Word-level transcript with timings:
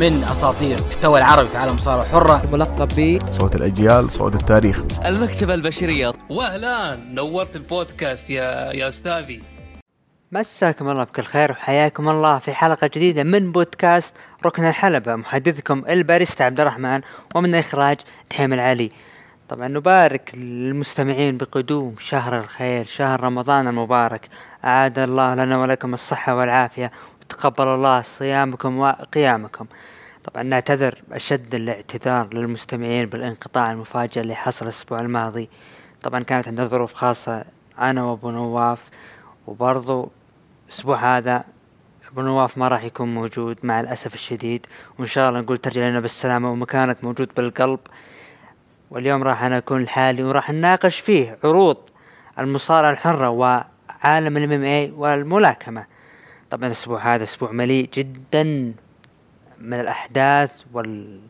من 0.00 0.24
أساطير 0.24 0.78
المحتوى 0.78 1.18
العربي 1.18 1.48
في 1.48 1.56
عالم 1.56 1.70
المصارعه 1.70 2.02
الحره 2.02 2.42
ملقب 2.52 2.88
ب 2.96 3.18
صوت 3.32 3.56
الأجيال 3.56 4.10
صوت 4.10 4.34
التاريخ. 4.34 4.82
المكتبة 5.06 5.54
البشرية. 5.54 6.12
واهلا 6.30 6.96
نورت 6.96 7.56
البودكاست 7.56 8.30
يا 8.30 8.72
يا 8.72 8.88
أستاذي. 8.88 9.42
مساكم 10.32 10.90
الله 10.90 11.04
بكل 11.04 11.22
خير 11.22 11.52
وحياكم 11.52 12.08
الله 12.08 12.38
في 12.38 12.52
حلقة 12.52 12.90
جديدة 12.94 13.22
من 13.22 13.52
بودكاست 13.52 14.14
ركن 14.46 14.64
الحلبة. 14.64 15.16
محدثكم 15.16 15.82
الباريستا 15.88 16.42
عبد 16.42 16.60
الرحمن 16.60 17.00
ومن 17.34 17.54
الإخراج 17.54 17.96
دحيم 18.30 18.52
العلي. 18.52 18.90
طبعا 19.48 19.68
نبارك 19.68 20.30
للمستمعين 20.34 21.36
بقدوم 21.36 21.94
شهر 21.98 22.40
الخير 22.40 22.84
شهر 22.84 23.20
رمضان 23.20 23.68
المبارك. 23.68 24.28
أعاد 24.64 24.98
الله 24.98 25.34
لنا 25.34 25.58
ولكم 25.58 25.94
الصحة 25.94 26.36
والعافية. 26.36 26.90
وتقبل 27.24 27.66
الله 27.66 28.02
صيامكم 28.02 28.78
وقيامكم. 28.78 29.66
طبعا 30.24 30.42
نعتذر 30.42 31.02
أشد 31.12 31.54
الاعتذار 31.54 32.34
للمستمعين 32.34 33.06
بالانقطاع 33.06 33.72
المفاجئ 33.72 34.20
اللي 34.20 34.34
حصل 34.34 34.64
الأسبوع 34.64 35.00
الماضي. 35.00 35.48
طبعا 36.02 36.22
كانت 36.22 36.48
عندنا 36.48 36.66
ظروف 36.66 36.94
خاصة 36.94 37.44
أنا 37.78 38.04
وأبو 38.04 38.30
نواف 38.30 38.88
وبرضو 39.46 40.10
الأسبوع 40.66 41.16
هذا 41.16 41.44
أبو 42.12 42.20
نواف 42.22 42.58
ما 42.58 42.68
راح 42.68 42.84
يكون 42.84 43.14
موجود 43.14 43.58
مع 43.62 43.80
الأسف 43.80 44.14
الشديد. 44.14 44.66
وإن 44.98 45.06
شاء 45.06 45.28
الله 45.28 45.40
نقول 45.40 45.58
ترجع 45.58 45.88
لنا 45.88 46.00
بالسلامة 46.00 46.52
ومكانك 46.52 47.04
موجود 47.04 47.30
بالقلب. 47.36 47.80
واليوم 48.90 49.22
راح 49.22 49.42
أنا 49.42 49.58
أكون 49.58 49.82
لحالي 49.82 50.24
وراح 50.24 50.50
نناقش 50.50 51.00
فيه 51.00 51.38
عروض 51.44 51.76
المصارعة 52.38 52.90
الحرة 52.90 53.28
وعالم 53.28 54.36
ال 54.36 54.52
MMA 54.52 54.90
والملاكمة. 54.96 55.93
طبعا 56.54 56.66
الأسبوع 56.66 57.14
هذا 57.14 57.24
أسبوع 57.24 57.52
مليء 57.52 57.88
جدا 57.94 58.42
من 59.60 59.80
الأحداث 59.80 60.52
وال... 60.72 61.20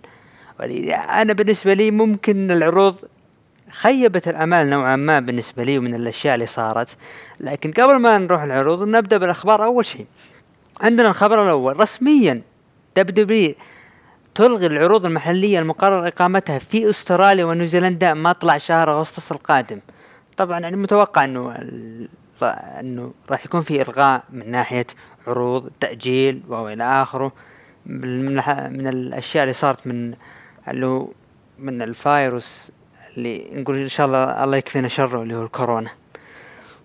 أنا 1.10 1.32
بالنسبة 1.32 1.74
لي 1.74 1.90
ممكن 1.90 2.50
العروض 2.50 2.96
خيبت 3.70 4.28
الأمال 4.28 4.70
نوعا 4.70 4.96
ما 4.96 5.20
بالنسبة 5.20 5.64
لي 5.64 5.78
ومن 5.78 5.94
الأشياء 5.94 6.34
اللي 6.34 6.46
صارت. 6.46 6.96
لكن 7.40 7.72
قبل 7.72 7.96
ما 7.96 8.18
نروح 8.18 8.42
العروض 8.42 8.88
نبدأ 8.88 9.16
بالأخبار 9.16 9.64
أول 9.64 9.84
شيء. 9.84 10.06
عندنا 10.80 11.08
الخبر 11.08 11.44
الأول. 11.44 11.80
رسميا 11.80 12.42
WWE 12.96 13.54
تلغي 14.34 14.66
العروض 14.66 15.06
المحلية 15.06 15.58
المقرر 15.58 16.08
إقامتها 16.08 16.58
في 16.58 16.90
أستراليا 16.90 17.44
ونيوزيلندا 17.44 18.14
مطلع 18.14 18.58
شهر 18.58 18.98
أغسطس 18.98 19.32
القادم. 19.32 19.80
طبعا 20.36 20.60
يعني 20.60 20.76
متوقع 20.76 21.24
إنه 21.24 21.54
انه 22.42 23.12
راح 23.30 23.44
يكون 23.44 23.62
في 23.62 23.82
الغاء 23.82 24.22
من 24.30 24.50
ناحية 24.50 24.86
عروض 25.26 25.70
تأجيل 25.80 26.42
وإلى 26.48 27.02
آخره. 27.02 27.32
من 27.86 28.34
من 28.72 28.86
الأشياء 28.86 29.44
اللي 29.44 29.54
صارت 29.54 29.86
من 29.86 30.14
اللي 30.68 31.06
من 31.58 31.82
الفايروس 31.82 32.72
اللي 33.16 33.50
نقول 33.52 33.76
إن 33.76 33.88
شاء 33.88 34.06
الله 34.06 34.44
الله 34.44 34.56
يكفينا 34.56 34.88
شره 34.88 35.22
اللي 35.22 35.36
هو 35.36 35.42
الكورونا. 35.42 35.90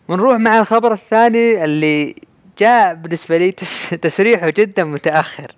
ونروح 0.07 0.37
مع 0.37 0.59
الخبر 0.59 0.93
الثاني 0.93 1.63
اللي 1.63 2.15
جاء 2.57 2.93
بالنسبة 2.93 3.37
لي 3.37 3.51
تس 3.51 3.89
تسريحه 3.89 4.49
جدا 4.49 4.83
متأخر. 4.83 5.51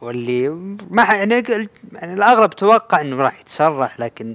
واللي 0.00 0.48
ما 0.90 1.02
يعني 1.02 1.44
يعني 1.92 2.14
الاغلب 2.14 2.50
توقع 2.50 3.00
إنه 3.00 3.16
راح 3.16 3.40
يتسرح 3.40 4.00
لكن 4.00 4.34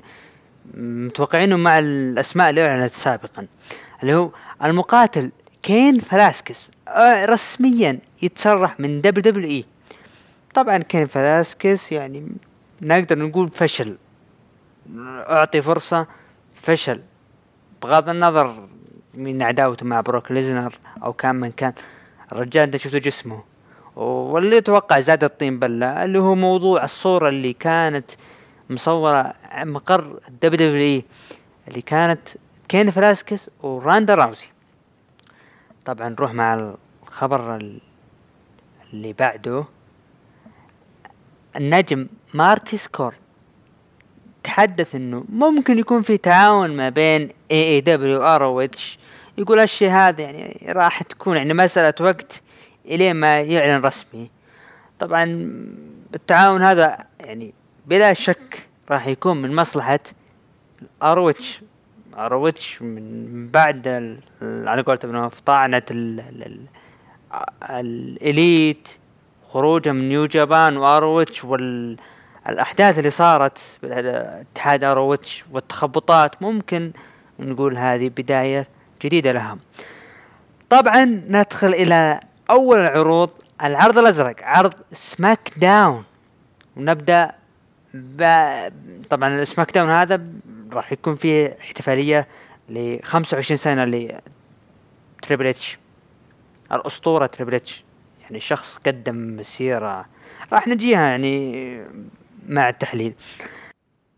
متوقعينه 0.74 1.58
مع 1.58 1.80
الأسماء 1.80 2.50
اللي 2.50 2.68
أعلنت 2.68 2.94
سابقا. 2.94 3.48
اللي 4.02 4.14
هو 4.14 4.32
المقاتل 4.64 5.32
Cain 5.64 6.00
Velasquez 6.00 6.72
آه، 6.88 7.26
رسميا 7.26 8.00
يتسرح 8.22 8.80
من 8.80 9.02
WWE. 9.02 9.66
طبعا 10.54 10.78
Cain 10.78 11.08
Velasquez 11.08 11.92
يعني 11.92 12.28
نقدر 12.82 13.20
نقول 13.20 13.50
فشل. 13.50 13.98
أعطي 14.98 15.62
فرصة 15.62 16.08
فشل. 16.54 17.02
بغض 17.84 18.10
النظر 18.10 18.68
من 19.14 19.42
عداوته 19.42 19.86
مع 19.86 20.02
Brock 20.02 20.32
Lesnar 20.32 20.80
أو 21.04 21.14
كان 21.14 21.36
من 21.36 21.52
كان 21.52 21.74
الرجال 22.32 22.64
انت 22.64 22.78
شفتوا 22.78 23.00
جسمه. 23.00 23.44
واللي 23.96 24.58
أتوقع 24.58 25.00
زاد 25.00 25.24
الطين 25.24 25.60
بلة 25.60 26.06
اللي 26.06 26.20
هو 26.20 26.36
موضوع 26.36 26.84
الصورة 26.84 27.30
اللي 27.30 27.54
كانت 27.54 28.12
مصورة 28.70 29.34
مقر 29.58 30.20
ال 30.28 30.70
WWE 30.70 31.06
اللي 31.68 31.82
كانت 31.82 32.30
Cain 32.68 32.92
Velasquez 32.92 33.50
و 33.64 33.72
Ronda 33.72 34.16
Rousey. 34.16 34.46
طبعا 35.86 36.10
نروح 36.10 36.34
مع 36.34 36.74
الخبر 37.04 37.56
ال- 37.56 37.82
اللي 38.94 39.14
بعده. 39.14 39.66
النجم 41.56 42.08
Marty 42.34 42.78
Scurll 42.78 43.16
تحدث 44.44 44.96
إنه 44.96 45.26
ممكن 45.30 45.80
يكون 45.80 46.02
في 46.02 46.18
تعاون 46.18 46.76
ما 46.78 46.90
بين 46.90 47.30
اي 47.52 47.64
اي 47.64 47.82
دبليو 47.82 48.22
اتش 48.62 49.00
يقول 49.38 49.60
الشيء 49.60 49.90
هذا 49.90 50.22
يعني 50.22 50.58
راح 50.72 51.04
تكون 51.04 51.38
يعني 51.38 51.54
مسألة 51.54 51.94
وقت 52.06 52.42
إلين 52.86 53.16
ما 53.16 53.42
يعلن 53.42 53.82
رسمي. 53.86 54.30
طبعا 55.00 55.24
التعاون 56.16 56.62
هذا 56.62 56.98
يعني 57.20 57.54
بلا 57.88 58.14
شك 58.14 58.68
راح 58.90 59.08
يكون 59.08 59.42
من 59.42 59.56
مصلحة 59.56 60.00
اروتش 61.04 61.62
اروتش 62.18 62.82
من 62.82 63.48
بعد 63.54 63.88
على 64.42 64.82
ابن 64.88 65.12
نواف 65.14 65.40
طعنة 65.40 65.82
ال- 65.92 66.20
ال- 66.20 66.44
ال- 66.44 66.68
الإليت 67.70 68.88
خروجه 69.54 69.92
من 69.92 70.10
نيو 70.10 70.26
جابان 70.26 70.78
واروتش 70.78 71.44
وال 71.44 71.98
الأحداث 72.50 72.98
اللي 73.00 73.10
صارت 73.10 73.58
اتحاد 73.84 74.84
اروتش 74.84 75.46
والتخبطات 75.52 76.42
ممكن 76.44 76.92
نقول 77.40 77.78
هذه 77.78 78.10
بداية 78.10 78.68
جديدة 79.02 79.32
لها 79.32 79.58
طبعا 80.70 81.06
ندخل 81.06 81.68
إلى 81.68 82.20
أول 82.50 82.80
العروض 82.80 83.30
العرض 83.64 83.98
الأزرق 83.98 84.36
عرض 84.44 84.74
SmackDown. 84.92 86.04
ونبدأ 86.78 87.32
ب... 87.94 88.24
طبعا 89.10 89.36
ال 89.42 89.72
SmackDown 89.72 89.90
هذا 89.90 90.22
راح 90.74 90.92
يكون 90.92 91.16
فيه 91.16 91.58
احتفالية 91.62 92.28
ل 92.70 93.00
25 93.04 93.58
سنة 93.58 93.84
ل 93.84 94.20
Triple 95.22 95.48
H 95.48 95.80
الأسطورة 96.72 97.26
Triple 97.26 97.56
H 97.56 97.84
يعني 98.22 98.40
شخص 98.40 98.78
قدم 98.78 99.36
مسيرة. 99.38 100.06
راح 100.54 100.68
نجيها 100.68 101.10
يعني 101.10 101.86
مع 102.48 102.70
التحليل. 102.70 103.14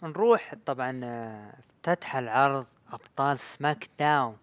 نروح 0.03 0.53
طبعا 0.65 0.99
آه، 1.03 1.53
افتتح 1.59 2.15
العرض 2.15 2.65
أبطال 2.93 3.39
SmackDown 3.39 4.37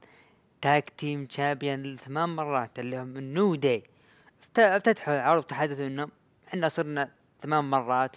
tag 0.62 0.82
team 0.82 1.26
champion 1.26 1.96
ثمان 1.96 2.28
مرات 2.28 2.78
اللي 2.78 2.98
هم 2.98 3.16
ال 3.16 3.26
New 3.26 3.54
Day 3.54 3.82
افتتحوا 4.58 5.14
العرض 5.14 5.38
وتحدثوا 5.38 5.86
إنه 5.86 6.08
إحنا 6.48 6.68
صرنا 6.68 7.08
ثمان 7.42 7.64
مرات. 7.64 8.16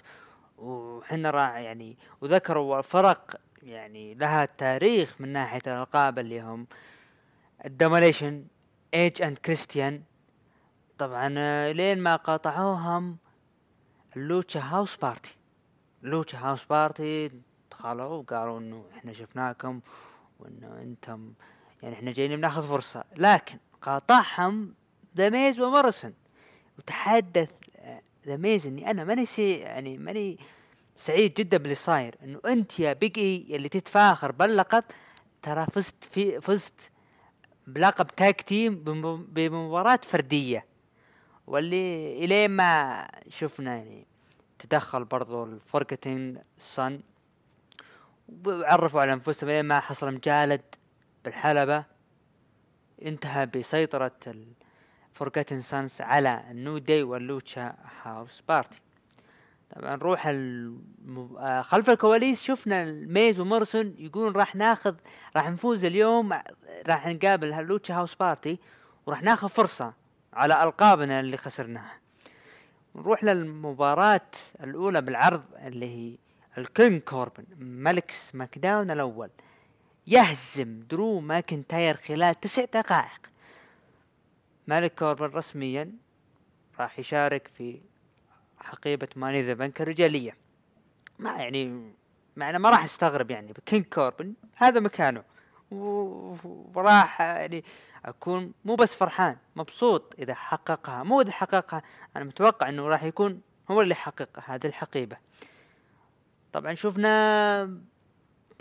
وحنا 0.57 1.29
راح 1.29 1.55
يعني 1.55 1.95
وذكروا 2.21 2.81
فرق 2.81 3.39
يعني 3.65 4.13
لها 4.13 4.45
تاريخ 4.45 5.15
من 5.19 5.29
ناحية 5.29 5.61
الألقاب 5.67 6.19
اللي 6.19 6.41
هم 6.41 6.67
ال 7.65 7.72
Domination 7.72 8.45
Edge 8.93 9.21
and 9.21 9.37
Christian. 9.37 10.03
طبعا 10.97 11.35
آه، 11.37 11.71
لين 11.71 11.99
ما 11.99 12.15
قاطعوهم 12.15 13.17
ال 14.17 14.24
Lucha 14.24 14.59
House 14.59 14.95
Party. 14.95 15.35
لوتشا 16.01 16.37
هاوس 16.37 16.65
بارتي 16.65 17.31
دخلوا 17.71 18.05
وقالوا 18.05 18.59
إنه 18.59 18.85
إحنا 18.97 19.13
شفناكم 19.13 19.79
وإنه 20.39 20.81
أنتم 20.81 21.33
يعني 21.83 21.95
إحنا 21.95 22.11
جايين 22.11 22.35
بناخذ 22.35 22.67
فرصة. 22.67 23.03
لكن 23.17 23.57
قاطعهم 23.81 24.73
ذا 25.17 25.29
ميز 25.29 25.59
وتحدث 26.77 27.49
ذا 28.27 28.37
ميز 28.37 28.67
إني 28.67 28.91
أنا 28.91 29.03
ماني 29.03 29.25
يعني 29.37 29.97
ماني 29.97 30.39
سعيد 30.95 31.33
جدا 31.33 31.57
باللي 31.57 31.75
صاير 31.75 32.15
إنه 32.23 32.39
أنت 32.45 32.79
يا 32.79 32.93
بيج 32.93 33.19
اي 33.19 33.45
اللي 33.55 33.69
تتفاخر 33.69 34.31
باللقب 34.31 34.83
ترى 35.41 35.65
فزت 35.65 36.03
في 36.11 36.41
فزت 36.41 36.91
بلقب 37.67 38.07
tag 38.07 38.33
team 38.33 38.75
بم- 38.83 39.23
بمباراة 39.29 39.99
فردية. 40.03 40.65
واللي 41.47 42.25
إلين 42.25 42.51
ما 42.51 43.07
شفنا 43.29 43.75
يعني 43.75 44.05
تدخل 44.59 45.05
برضو 45.05 45.43
الفوركتين 45.43 46.37
سن 46.57 46.99
وعرفوا 48.45 49.01
على 49.01 49.13
أنفسهم 49.13 49.49
إلين 49.49 49.65
ما 49.65 49.79
حصل 49.79 50.13
مجالد 50.13 50.61
بالحلبة. 51.25 51.83
انتهى 53.05 53.45
بسيطرة 53.45 54.11
الفوركتين 55.11 55.61
سانس 55.61 56.01
على 56.01 56.43
النيو 56.51 56.77
داي 56.77 57.03
واللوتشا 57.03 57.75
هاوس 58.03 58.41
بارتي. 58.47 58.79
طبعا 59.75 59.95
نروح. 59.95 60.27
آه، 60.27 61.61
خلف 61.61 61.89
الكواليس 61.89 62.43
شفنا 62.43 62.83
الميز 62.83 63.39
ومورسون 63.39 63.95
يقولون 63.97 64.33
راح 64.35 64.55
ناخذ 64.55 64.95
راح 65.35 65.49
نفوز 65.49 65.85
اليوم 65.85 66.33
راح 66.87 67.07
نقابل 67.07 67.53
هاللوتشا 67.53 67.93
هاوس 67.93 68.15
بارتي 68.15 68.59
وراح 69.05 69.23
ناخذ 69.23 69.49
فرصة 69.49 69.93
على 70.33 70.63
ألقابنا 70.63 71.19
اللي 71.19 71.37
خسرناها 71.37 71.99
نروح 72.95 73.23
للمباراة 73.23 74.21
الأولى 74.63 75.01
بالعرض 75.01 75.43
اللي 75.65 75.85
هي 75.85 76.17
الكينج 76.57 77.01
كوربن 77.01 77.45
ملك 77.59 78.11
سماك 78.11 78.57
داون 78.57 78.91
الأول 78.91 79.29
يهزم 80.07 80.79
درو 80.89 81.19
ماكنتاير 81.19 81.97
خلال 81.97 82.39
تسع 82.39 82.65
دقائق 82.65 83.21
ملك 84.67 84.95
كوربن 84.95 85.25
رسميا 85.25 85.91
راح 86.79 86.99
يشارك 86.99 87.47
في 87.57 87.81
حقيبة 88.63 89.07
ماني 89.15 89.41
ذا 89.41 89.53
بنك 89.53 89.81
الرجالية. 89.81 90.37
ما 91.19 91.37
يعني 91.37 91.93
مع 92.35 92.49
أنا 92.49 92.57
ما 92.57 92.69
راح 92.69 92.83
أستغرب 92.83 93.31
يعني 93.31 93.53
كينج 93.65 93.85
كوربن 93.85 94.33
هذا 94.55 94.79
مكانه. 94.79 95.23
وراح 95.71 97.21
يعني 97.21 97.63
أكون 98.05 98.53
مو 98.65 98.75
بس 98.75 98.95
فرحان 98.95 99.37
مبسوط 99.55 100.15
إذا 100.19 100.33
حققها. 100.33 101.03
مو 101.03 101.21
إذا 101.21 101.31
حققها 101.31 101.83
أنا 102.15 102.23
متوقع 102.23 102.69
إنه 102.69 102.87
راح 102.87 103.03
يكون 103.03 103.41
هو 103.71 103.81
اللي 103.81 103.91
يحقق 103.91 104.29
هذه 104.45 104.67
الحقيبة. 104.67 105.17
طبعا 106.53 106.73
شفنا 106.73 107.77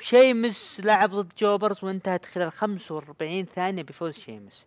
شيمس 0.00 0.80
لعب 0.84 1.10
ضد 1.10 1.32
jobbers 1.38 1.84
وانتهت 1.84 2.24
خلال 2.24 2.52
45 2.52 3.44
ثانية 3.44 3.82
بفوز 3.82 4.14
شيمس. 4.14 4.66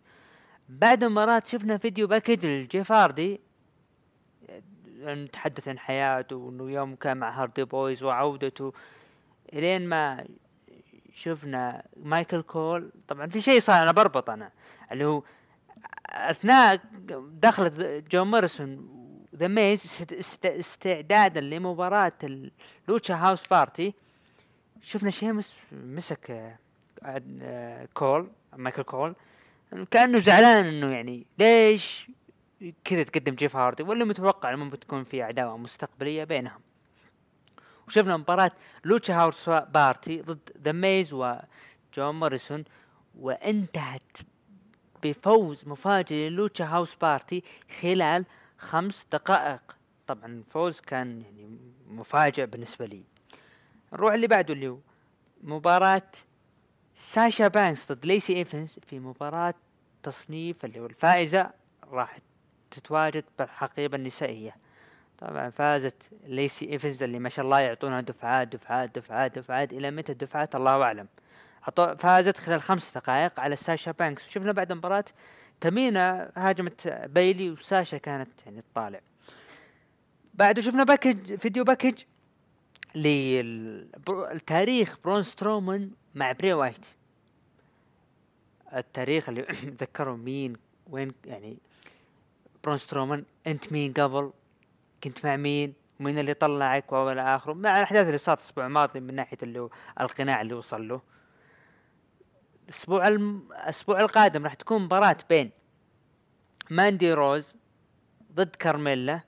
بعد 0.68 1.04
المباراة 1.04 1.42
شفنا 1.46 1.78
video 1.78 2.06
package 2.06 2.46
لجيف 2.46 2.92
هاردي 2.92 3.40
نتحدث 5.00 5.68
عن 5.68 5.78
حياته 5.78 6.36
وإنه 6.36 6.70
يوم 6.70 6.94
كان 6.94 7.16
مع 7.16 7.30
هاردي 7.42 7.64
بويز 7.64 8.02
وعودته 8.02 8.72
إلين 9.52 9.88
ما 9.88 10.24
شفنا 11.14 11.82
مايكل 12.02 12.42
كول 12.42 12.90
طبعا 13.08 13.26
في 13.26 13.40
شيء 13.40 13.60
صار 13.60 13.82
أنا 13.82 13.92
بربط 13.92 14.30
أنا 14.30 14.50
اللي 14.92 15.04
هو 15.04 15.22
أثناء 16.08 16.80
دخلت 17.42 17.80
جون 18.10 18.30
موريسون 18.30 18.88
ذا 19.36 19.48
ميز 19.48 19.84
است- 19.84 20.12
است- 20.12 20.46
استعدادا 20.46 21.40
لمباراة 21.40 22.12
اللوتشا 22.24 23.14
هاوس 23.14 23.46
بارتي 23.48 23.94
شفنا 24.82 25.10
شيمس 25.10 25.58
مسك 25.72 26.54
كول 27.94 28.30
مايكل 28.56 28.82
كول 28.82 29.14
كأنه 29.90 30.18
زعلان 30.18 30.64
إنه 30.64 30.92
يعني 30.94 31.26
ليش 31.38 32.10
كذا 32.84 33.02
تقدم 33.02 33.34
جيف 33.34 33.56
هاردي 33.56 33.82
ولا 33.82 34.04
متوقع 34.04 34.48
انه 34.48 34.64
ممكن 34.64 34.80
تكون 34.80 35.04
في 35.04 35.22
عداوه 35.22 35.56
مستقبلية 35.56 36.24
بينهم. 36.24 36.60
وشفنا 37.88 38.16
مباراة 38.16 38.50
لوتشا 38.84 39.14
هاوس 39.14 39.48
بارتي 39.48 40.22
ضد 40.22 40.50
ذا 40.64 40.72
ميز 40.72 41.12
وجون 41.12 42.14
موريسون 42.14 42.64
وانتهت 43.18 44.16
بفوز 45.02 45.68
مفاجئ 45.68 46.14
للوتشا 46.14 46.64
هاوس 46.64 46.94
بارتي 46.94 47.42
خلال 47.80 48.24
خمس 48.58 49.06
دقائق. 49.12 49.76
طبعا 50.06 50.26
الفوز 50.26 50.80
كان 50.80 51.22
يعني 51.22 51.58
مفاجئ 51.88 52.46
بالنسبة 52.46 52.86
لي. 52.86 53.02
نروح 53.92 54.12
اللي 54.12 54.26
بعده 54.26 54.54
اللي 54.54 54.68
هو 54.68 54.78
مباراة 55.42 56.02
ساشا 56.94 57.48
بانكس 57.48 57.92
ضد 57.92 58.06
ليسي 58.06 58.36
إيفنز 58.36 58.78
في 58.86 58.98
مباراة 58.98 59.54
تصنيف 60.02 60.64
اللي 60.64 60.80
هو 60.80 60.86
الفائزة 60.86 61.50
راح 61.90 62.18
تتواجد 62.76 63.24
بالحقيبة 63.38 63.96
النسائية 63.96 64.56
طبعا 65.18 65.50
فازت 65.50 65.94
ليسي 66.26 66.72
إيفنز 66.72 67.02
اللي 67.02 67.18
ما 67.18 67.28
شاء 67.28 67.44
الله 67.44 67.60
يعطونها 67.60 68.00
دفعات 68.00 68.48
دفعات 68.48 68.98
دفعات 68.98 69.38
دفعات. 69.38 69.72
إلى 69.72 69.90
متى 69.90 70.12
الدفعات؟ 70.12 70.54
الله 70.54 70.82
أعلم. 70.82 71.08
فازت 71.98 72.36
خلال 72.36 72.62
خمس 72.62 72.94
دقائق 72.94 73.40
على 73.40 73.56
ساشا 73.56 73.90
بانكس. 73.90 74.26
وشفنا 74.26 74.52
بعد 74.52 74.70
المباراة 74.70 75.04
تمينا 75.60 76.32
هاجمت 76.36 76.88
بايلي 76.88 77.50
وساشا 77.50 77.98
كانت 77.98 78.30
يعني 78.46 78.62
تطالع 78.72 79.00
بعده 80.34 80.62
شفنا 80.62 80.84
package 80.84 81.34
video 81.34 81.64
package 81.64 82.02
للتاريخ 82.94 84.98
برون 85.04 85.22
سترومان 85.22 85.90
مع 86.14 86.32
بري 86.32 86.52
وايت. 86.52 86.86
التاريخ 88.74 89.28
اللي 89.28 89.46
ذكروا 89.80 90.16
مين 90.16 90.56
وين 90.90 91.12
يعني 91.24 91.58
برون 92.66 92.78
سترومان 92.78 93.24
أنت 93.46 93.72
مين 93.72 93.92
قبل؟ 93.92 94.32
كنت 95.04 95.26
مع 95.26 95.36
مين؟ 95.36 95.74
مين 96.00 96.18
اللي 96.18 96.34
طلعك 96.34 96.92
والى 96.92 97.22
اخره 97.22 97.52
مع 97.52 97.76
الأحداث 97.76 98.06
اللي 98.06 98.18
صارت 98.18 98.40
الأسبوع 98.40 98.66
الماضي 98.66 99.00
من 99.00 99.14
ناحية 99.14 99.38
اللي 99.42 99.68
القناع 100.00 100.40
اللي 100.40 100.54
وصل 100.54 100.88
له. 100.88 101.00
الأسبوع 102.64 103.08
الم... 103.08 103.48
الأسبوع 103.52 104.00
القادم 104.00 104.44
راح 104.44 104.54
تكون 104.54 104.82
مباراة 104.82 105.16
بين 105.28 105.50
ماندي 106.70 107.12
روز 107.12 107.56
ضد 108.32 108.56
كارميلا 108.56 109.20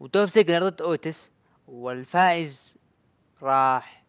ودوف 0.00 0.30
زيجلر 0.30 0.68
ضد 0.68 0.82
اوتيس 0.82 1.30
والفائز 1.68 2.76
راح 3.42 4.04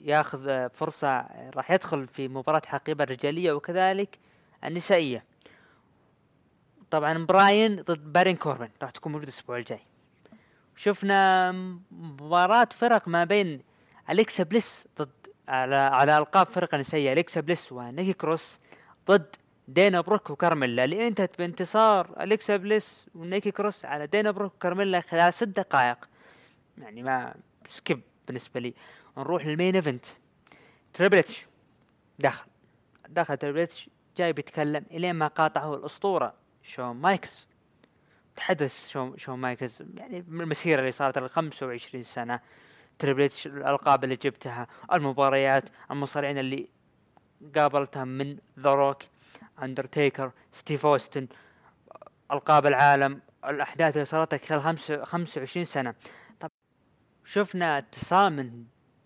ياخذ 0.00 0.68
فرصة 0.68 1.26
راح 1.56 1.70
يدخل 1.70 2.06
في 2.06 2.28
مباراة 2.28 2.62
حقيبة 2.66 3.04
الرجالية 3.04 3.52
وكذلك 3.52 4.18
النسائية. 4.64 5.24
طبعا 6.90 7.26
براين 7.26 7.76
ضد 7.76 8.12
بارون 8.12 8.36
كوربن 8.36 8.68
راح 8.82 8.90
تكون 8.90 9.12
موجودة 9.12 9.30
الأسبوع 9.30 9.58
الجاي. 9.58 9.80
شفنا 10.76 11.52
مباراة 11.90 12.68
فرق 12.72 13.08
ما 13.08 13.24
بين 13.24 13.62
أليكسا 14.10 14.44
بليس 14.44 14.88
ضد 14.98 15.10
على 15.48 15.76
على 15.76 16.18
ألقاب 16.18 16.46
فرقة 16.46 16.78
نسائية 16.78 17.12
أليكسا 17.12 17.40
بليس 17.40 17.72
ونيكي 17.72 18.12
كروس 18.12 18.58
ضد 19.08 19.36
دينا 19.68 20.00
بروك 20.00 20.30
وكارميلا. 20.30 20.84
اللي 20.84 21.08
انتهت 21.08 21.38
بانتصار 21.38 22.22
أليكسا 22.22 22.56
بليس 22.56 23.06
ونيكي 23.14 23.50
كروس 23.50 23.84
على 23.84 24.06
دينا 24.06 24.30
بروك 24.30 24.54
وكارميلا 24.54 25.00
خلال 25.00 25.34
ست 25.34 25.48
دقائق. 25.48 26.08
يعني 26.78 27.02
match 27.02 27.34
skip 27.68 28.00
بالنسبة 28.26 28.60
لي. 28.60 28.74
نروح 29.18 29.46
لل 29.46 29.55
main 29.55 29.74
event. 29.74 30.06
تريبل 30.92 31.18
إتش 31.18 31.46
دخل 32.18 32.46
دخل 33.08 33.36
تريبل 33.36 33.60
إتش 33.60 33.90
جاي 34.16 34.32
بيتكلم 34.32 34.84
الين 34.90 35.14
ما 35.14 35.26
قاطعه 35.26 35.74
الأسطورة. 35.74 36.34
شون 36.68 36.96
مايكلز. 36.96 37.46
تحدث 38.36 38.88
شون 38.88 39.18
شون 39.18 39.38
مايكلز 39.38 39.82
يعني 39.96 40.24
من 40.28 40.40
المسيرة 40.40 40.80
اللي 40.80 40.90
صارت 40.90 41.18
ال 41.18 41.30
25 41.30 42.04
سنة. 42.04 42.40
تريبل 42.98 43.22
إتش 43.22 43.46
الألقاب 43.46 44.04
اللي 44.04 44.16
جبتها 44.16 44.66
المباريات 44.92 45.64
المصارعين 45.90 46.38
اللي 46.38 46.68
قابلتهم 47.56 48.08
من 48.08 48.38
ذا 48.58 48.70
روك 48.70 49.02
اندرتيكر 49.62 50.32
ستيف 50.52 50.86
اوستن 50.86 51.28
ألقاب 52.32 52.66
العالم 52.66 53.20
الأحداث 53.44 53.94
اللي 53.96 54.04
صارت 54.04 54.44
خلال 54.44 54.62
خمس 54.62 54.92
25 54.92 55.64
سنة. 55.64 55.94
طب 56.40 56.50
شفنا 57.24 57.78
اتصال 57.78 58.32
من 58.32 58.64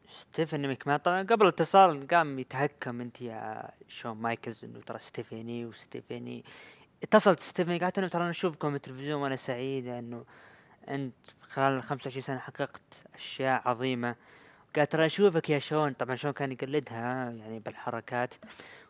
ستيفاني 0.08 0.68
مكمان 0.68 0.96
طبعا 0.96 1.22
قبل 1.22 1.42
الاتصال 1.42 2.06
قام 2.06 2.38
يتهكم 2.38 3.00
أنت 3.00 3.22
يا 3.22 3.70
شون 3.88 4.16
مايكلز 4.16 4.64
إنه 4.64 4.80
ترى 4.80 4.98
ستيفاني 4.98 5.66
وستيفاني 5.66 6.44
اتصلت 7.02 7.40
ستيفاني 7.40 7.78
قالت 7.78 7.98
إنه 7.98 8.08
ترى 8.08 8.22
أنا 8.22 8.30
أشوفكم 8.30 8.72
بالتلفزيون 8.72 9.22
وأنا 9.22 9.36
سعيده 9.36 9.98
إنه 9.98 10.24
أنت 10.88 11.14
خلال 11.40 11.82
25 11.82 12.22
سنة 12.22 12.38
حققت 12.38 12.82
أشياء 13.14 13.68
عظيمة. 13.68 14.16
قالت 14.76 14.92
ترى 14.92 15.06
أشوفك 15.06 15.50
يا 15.50 15.58
شون. 15.58 15.92
طبعا 15.92 16.16
شون 16.16 16.30
كان 16.30 16.52
يقلدها 16.52 17.30
يعني 17.30 17.58
بالحركات. 17.58 18.34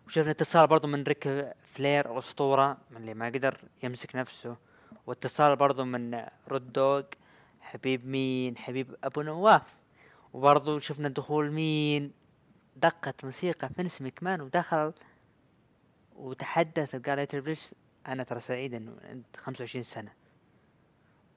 وشفنا 0.06 0.30
اتصال 0.30 0.66
برضو 0.66 0.86
من 0.86 1.02
ريك 1.02 1.52
فلير 1.64 2.12
الاسطوره 2.12 2.76
من 2.90 2.96
اللي 2.96 3.14
ما 3.14 3.26
قدر 3.26 3.60
يمسك 3.82 4.16
نفسه. 4.16 4.56
واتصال 5.06 5.56
برضو 5.56 5.84
من 5.84 6.26
رود 6.48 6.72
دوغ 6.72 7.02
حبيب 7.60 8.06
مين؟ 8.06 8.56
حبيب 8.56 8.96
أبو 9.04 9.22
نواف. 9.22 9.76
وبرضو 10.32 10.78
شفنا 10.78 11.08
دخول 11.08 11.50
مين؟ 11.52 12.12
دقت 12.76 13.24
موسيقى 13.24 13.68
فينس 13.68 14.02
مكمان 14.02 14.40
ودخل 14.40 14.92
وتحدث 16.16 16.94
وقال 16.94 17.26
تربلش 17.26 17.74
أنا 18.06 18.22
ترى 18.22 18.40
سعيد 18.40 18.74
إنه 18.74 18.96
انت 19.10 19.36
25 19.36 19.82
سنة. 19.82 20.12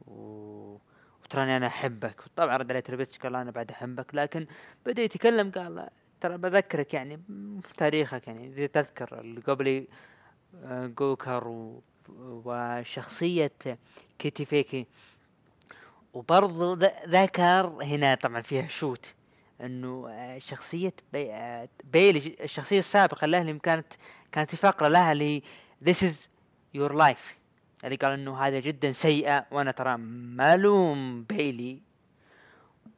و... 0.08 0.78
وتراني 1.24 1.58
أنا 1.58 1.68
أحبك. 1.68 2.22
وطبعا 2.26 2.58
رد 2.58 2.72
عليه 2.72 2.80
تريبل 2.80 3.05
إتش 3.05 3.20
قال 3.20 3.36
أنا 3.36 3.52
بعد 3.52 3.72
أحبك 3.72 4.16
لكن 4.16 4.48
بدأ 4.86 5.02
يتكلم 5.02 5.52
قال 5.52 5.90
ترى 6.22 6.38
بذكرك 6.38 6.94
يعني 6.94 7.20
بتاريخك 7.74 8.28
يعني. 8.28 8.48
إذا 8.48 8.66
تذكر 8.68 9.20
اللي 9.20 9.42
قبلي 9.42 9.88
آه، 10.64 10.88
جوكر 10.88 11.48
و... 11.48 11.82
وشخصية 12.10 13.52
كيتي 14.20 14.46
فيكي. 14.46 14.86
وبرضو 16.14 16.74
ذ- 16.74 17.08
ذكر 17.08 17.68
هنا 17.84 18.16
طبعا 18.16 18.42
فيها 18.42 18.68
shoot 18.68 19.14
إنه 19.62 20.08
آه، 20.10 20.38
شخصية 20.38 20.94
بي... 21.14 21.34
آه، 21.34 21.70
بيلي 21.84 22.36
الشخصية 22.44 22.80
السابقة 22.80 23.28
له 23.28 23.42
اللي 23.42 23.60
كانت 23.60 23.94
كانت 24.32 24.50
في 24.50 24.56
فقرة 24.58 24.88
لها 24.88 25.12
اللي 25.12 25.44
This 25.86 25.98
is 26.04 26.30
your 26.76 26.92
life. 26.94 27.34
اللي 27.84 27.96
قال 27.96 28.12
إنه 28.12 28.38
هذا 28.38 28.60
جدا 28.60 28.92
سيئة 28.92 29.46
وأنا 29.52 29.72
ترى 29.72 29.98
ملوم 29.98 31.24
بيلي. 31.24 31.82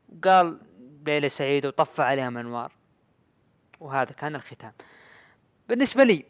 وقال 0.10 0.60
بيلي 0.80 1.30
سعيدة 1.30 1.68
وطفى 1.68 2.02
عليها 2.02 2.30
الأنوار. 2.30 2.72
وهذا 3.80 4.12
كان 4.12 4.36
الختام. 4.36 4.72
بالنسبة 5.70 6.04
لي 6.04 6.26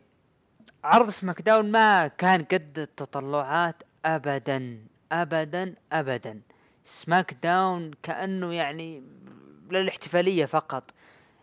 عرض 0.84 1.10
SmackDown 1.10 1.72
ما 1.72 2.08
كان 2.08 2.44
قد 2.44 2.80
التطلعات 2.80 3.84
ابدا 4.06 4.80
ابدا 5.12 5.76
ابدا. 5.92 6.42
SmackDown 6.86 7.92
كأنه 8.04 8.54
يعني 8.54 9.04
للاحتفالية 9.72 10.46
فقط. 10.46 10.94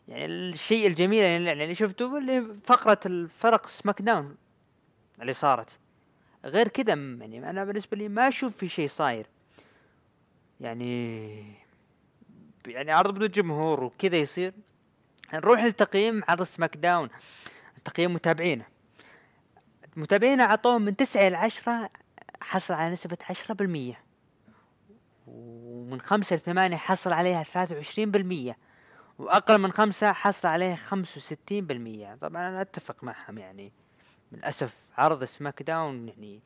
يعني 0.09 0.27
الشيء 0.27 0.87
الجميل 0.87 1.25
يعني 1.25 1.53
اللي 1.53 1.75
شفته 1.75 2.19
اللي 2.19 2.55
فقرة 2.65 3.01
الفرق 3.07 3.67
SmackDown 3.67 4.37
اللي 5.21 5.33
صارت. 5.33 5.79
غير 6.45 6.69
كذا 6.69 6.95
يعني 6.95 7.51
أنا 7.51 7.65
بالنسبة 7.65 7.97
لي 7.97 8.09
ما 8.09 8.29
أشوف 8.29 8.57
في 8.57 8.69
شيء 8.69 8.89
صاير. 8.89 9.27
يعني 10.61 11.55
يعني 12.67 12.93
عرض 12.93 13.15
بدون 13.15 13.29
جمهور 13.29 13.85
وكذا 13.85 14.17
يصير. 14.17 14.53
نروح 15.35 15.65
للتقييم 15.65 16.23
عرض 16.29 16.43
سماك 16.43 16.77
داون 16.77 17.09
تقييم 17.85 18.15
متابعينه. 18.15 18.65
متابعينه 19.97 20.45
أعطوه 20.45 20.79
من 20.79 20.97
تسعة 20.97 21.29
إلى 21.29 21.37
عشرة 21.37 21.91
حصل 22.41 22.75
على 22.75 22.93
نسبة 22.93 23.19
عشرة 23.31 23.55
بالمية. 23.55 24.01
ومن 25.27 26.01
خمسة 26.01 26.37
لثمانية 26.37 26.77
حصل 26.77 27.13
عليها 27.13 27.43
ثلاثة 27.43 27.75
وعشرين 27.75 28.11
بالمية. 28.11 28.57
وأقل 29.19 29.59
من 29.59 29.73
خمسة 29.73 30.13
حصل 30.13 30.49
عليها 30.49 30.77
خمسة 30.77 31.17
وستين 31.17 31.67
بالمية. 31.67 32.19
طبعا 32.21 32.49
أنا 32.49 32.61
أتفق 32.61 33.05
معهم 33.05 33.39
يعني. 33.39 33.73
للأسف 34.35 34.75
عرض 34.99 35.25
سماك 35.25 35.63
داون 35.63 36.09
يعني 36.09 36.41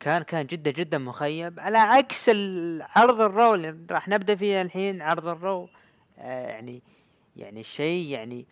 كان 0.00 0.22
كان 0.22 0.46
جدا 0.46 0.70
جدا 0.70 0.98
مخيب. 0.98 1.60
على 1.60 1.78
عكس 1.78 2.30
عرض 2.96 3.20
ال 3.20 3.28
Raw 3.28 3.54
اللي 3.54 3.76
راح 3.90 4.08
نبدأ 4.08 4.34
فيه 4.34 4.62
الحين 4.62 5.02
عرض 5.02 5.26
ال 5.26 5.37
Raw 5.37 5.68
آه 6.18 6.46
يعني 6.48 6.82
يعني 7.36 7.62
شيء 7.62 8.08
يعني 8.08 8.46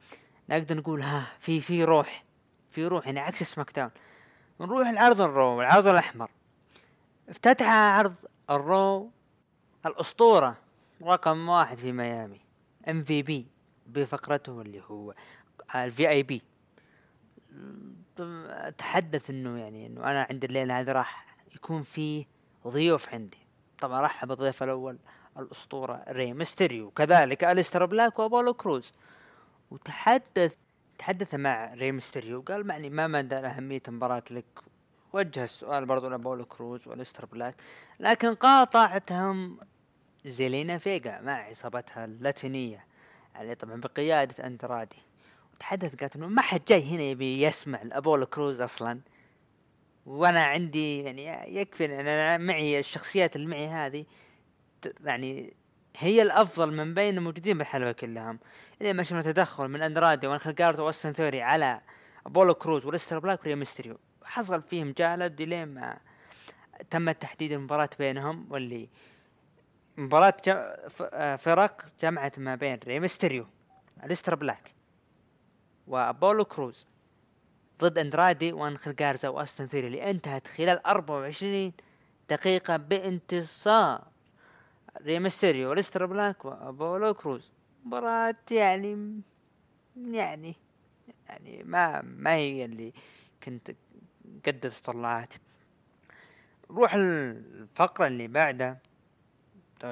نقدر 0.48 0.76
نقول 0.76 1.02
ها 1.02 1.26
في 1.40 1.60
في 1.60 1.84
روح 1.84 2.24
في 2.70 2.86
روح 2.86 3.06
يعني 3.06 3.20
عكس 3.20 3.42
SmackDown. 3.42 3.90
نروح 4.60 4.88
لعرض 4.88 5.20
ال 5.20 5.30
Raw 5.30 5.60
العرض 5.60 5.86
الأحمر. 5.86 6.30
افتتح 7.28 7.68
عرض 7.68 8.14
ال 8.50 8.65
Raw 8.65 9.10
الأسطورة 9.86 10.56
رقم 11.02 11.48
واحد 11.48 11.78
في 11.78 11.92
ميامي 11.92 12.40
MVP 12.90 13.46
بفقرته 13.86 14.60
اللي 14.60 14.82
هو 14.90 15.14
ال 15.74 16.08
VIP 16.08 16.42
تحدث 18.78 19.30
إنه 19.30 19.58
يعني 19.58 19.86
إنه 19.86 20.10
أنا 20.10 20.26
عند 20.30 20.44
الليلة 20.44 20.80
هذه 20.80 20.92
راح 20.92 21.36
يكون 21.54 21.82
في 21.82 22.26
ضيوف 22.66 23.14
عندي. 23.14 23.38
طبعا 23.80 24.00
رحب 24.00 24.28
بالضيف 24.28 24.62
الأول 24.62 24.98
الأسطورة 25.38 26.04
ري 26.08 26.32
ميستيريو. 26.32 26.90
كذلك 26.90 27.44
أليستر 27.44 27.86
بلاك 27.86 28.18
وأبولو 28.18 28.54
كروز. 28.54 28.92
وتحدث 29.70 30.56
تحدث 30.98 31.34
مع 31.34 31.74
ري 31.74 31.92
ميستيريو. 31.92 32.40
قال 32.40 32.66
معني 32.66 32.90
ما 32.90 33.06
مدى 33.06 33.36
أهمية 33.36 33.82
المباراه 33.88 34.22
لك؟ 34.30 34.44
وجه 35.12 35.44
السؤال 35.44 35.86
برضو 35.86 36.08
لأبولو 36.08 36.44
كروز 36.44 36.88
وأليستر 36.88 37.26
بلاك. 37.26 37.54
لكن 38.00 38.34
قاطعتهم 38.34 39.58
زيلينا 40.24 40.78
فيجا 40.78 41.20
مع 41.20 41.32
عصابتها 41.32 42.04
اللاتينية. 42.04 42.84
يعني 43.34 43.54
طبعا 43.54 43.80
بقيادة 43.80 44.46
أندرادي. 44.46 44.96
وتحدث 45.54 45.94
قالت 45.94 46.16
إنه 46.16 46.26
ما 46.26 46.42
حد 46.42 46.60
جاي 46.68 46.94
هنا 46.94 47.02
يبي 47.02 47.42
يسمع 47.42 47.82
الأبولو 47.82 48.26
كروز 48.26 48.60
أصلا. 48.60 49.00
وأنا 50.06 50.44
عندي 50.44 51.00
يعني 51.02 51.56
يكفي 51.56 51.84
إن 51.84 51.90
أنا 51.90 52.38
معي 52.38 52.78
الشخصيات 52.78 53.36
اللي 53.36 53.46
معي 53.46 53.66
هذه. 53.66 54.04
يعني 55.04 55.54
هي 55.96 56.22
الأفضل 56.22 56.72
من 56.72 56.94
بين 56.94 57.18
الموجودين 57.18 57.58
بالحلبة 57.58 57.92
كلهم. 57.92 58.38
اذا 58.80 58.92
ما 58.92 59.02
شفنا 59.02 59.22
تدخل 59.22 59.68
من 59.68 59.82
اندرادي 59.82 60.26
وانخل 60.26 60.54
جارزا 60.54 60.80
واوستن 60.80 61.12
ثيري 61.12 61.42
على 61.42 61.80
أبولو 62.26 62.54
كروز 62.54 62.86
واليستر 62.86 63.18
بلاك 63.18 63.40
وري 63.40 63.54
ميستريو 63.54 63.98
حصل 64.24 64.62
فيهم 64.62 64.92
جلد 64.92 65.42
لين 65.42 65.68
ما 65.68 65.98
تم 66.90 67.10
تحديد 67.10 67.52
المباراة 67.52 67.90
بينهم 67.98 68.46
واللي 68.50 68.88
مباراة 69.96 70.36
فرق 71.36 71.84
جمعت 72.00 72.38
ما 72.38 72.54
بين 72.54 72.78
ري 72.86 73.00
ميستريو 73.00 73.46
اليستر 74.04 74.34
بلاك. 74.34 74.73
وأبولو 75.86 76.44
كروز 76.44 76.86
ضد 77.80 77.98
أندرادي 77.98 78.52
وانخل 78.52 78.96
جارزا 78.96 79.28
وأوستن 79.28 79.66
ثيري 79.66 79.86
اللي 79.86 80.10
انتهت 80.10 80.46
خلال 80.46 80.86
24 80.86 81.72
دقيقة 82.30 82.76
بانتصار 82.76 84.04
ري 85.02 85.16
ميستيريو 85.16 85.70
واليستر 85.70 86.06
بلاك 86.06 86.44
وأبولو 86.44 87.14
كروز. 87.14 87.52
مباراة 87.84 88.34
يعني 88.50 89.20
يعني 90.10 90.54
يعني 91.28 91.62
ما 91.62 92.02
ما 92.02 92.34
هي 92.34 92.64
اللي 92.64 92.92
كنت 93.42 93.70
قد 94.46 94.60
تطلعات 94.60 95.34
روح 96.70 96.94
الفقرة 96.94 98.06
اللي 98.06 98.28
بعدها. 98.28 98.78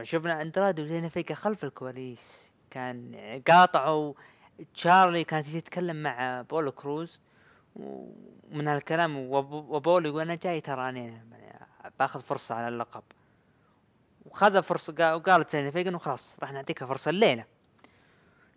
شفنا 0.02 0.42
أندرادي 0.42 0.82
وزيلينا 0.82 1.08
فيجا 1.08 1.34
خلف 1.34 1.64
الكواليس. 1.64 2.50
كان 2.70 3.14
قاطعوا 3.48 4.14
تشارلي 4.74 5.24
كانت 5.24 5.46
تتكلم 5.48 6.02
مع 6.02 6.42
أبولو 6.42 6.72
كروز 6.72 7.20
ومن 7.76 8.68
هالكلام 8.68 9.16
وأبولو 9.16 10.10
وأنا 10.10 10.34
جاي 10.34 10.60
تراني 10.60 11.22
باخذ 11.98 12.20
فرصة 12.20 12.54
على 12.54 12.68
اللقب. 12.68 13.02
وخذ 14.26 14.62
فرصة 14.62 15.16
وقالت 15.16 15.50
زيلينا 15.50 15.72
فيجا 15.72 15.94
وخلاص 15.94 16.36
راح 16.40 16.52
نعطيك 16.52 16.84
فرصة 16.84 17.08
الليلة. 17.10 17.44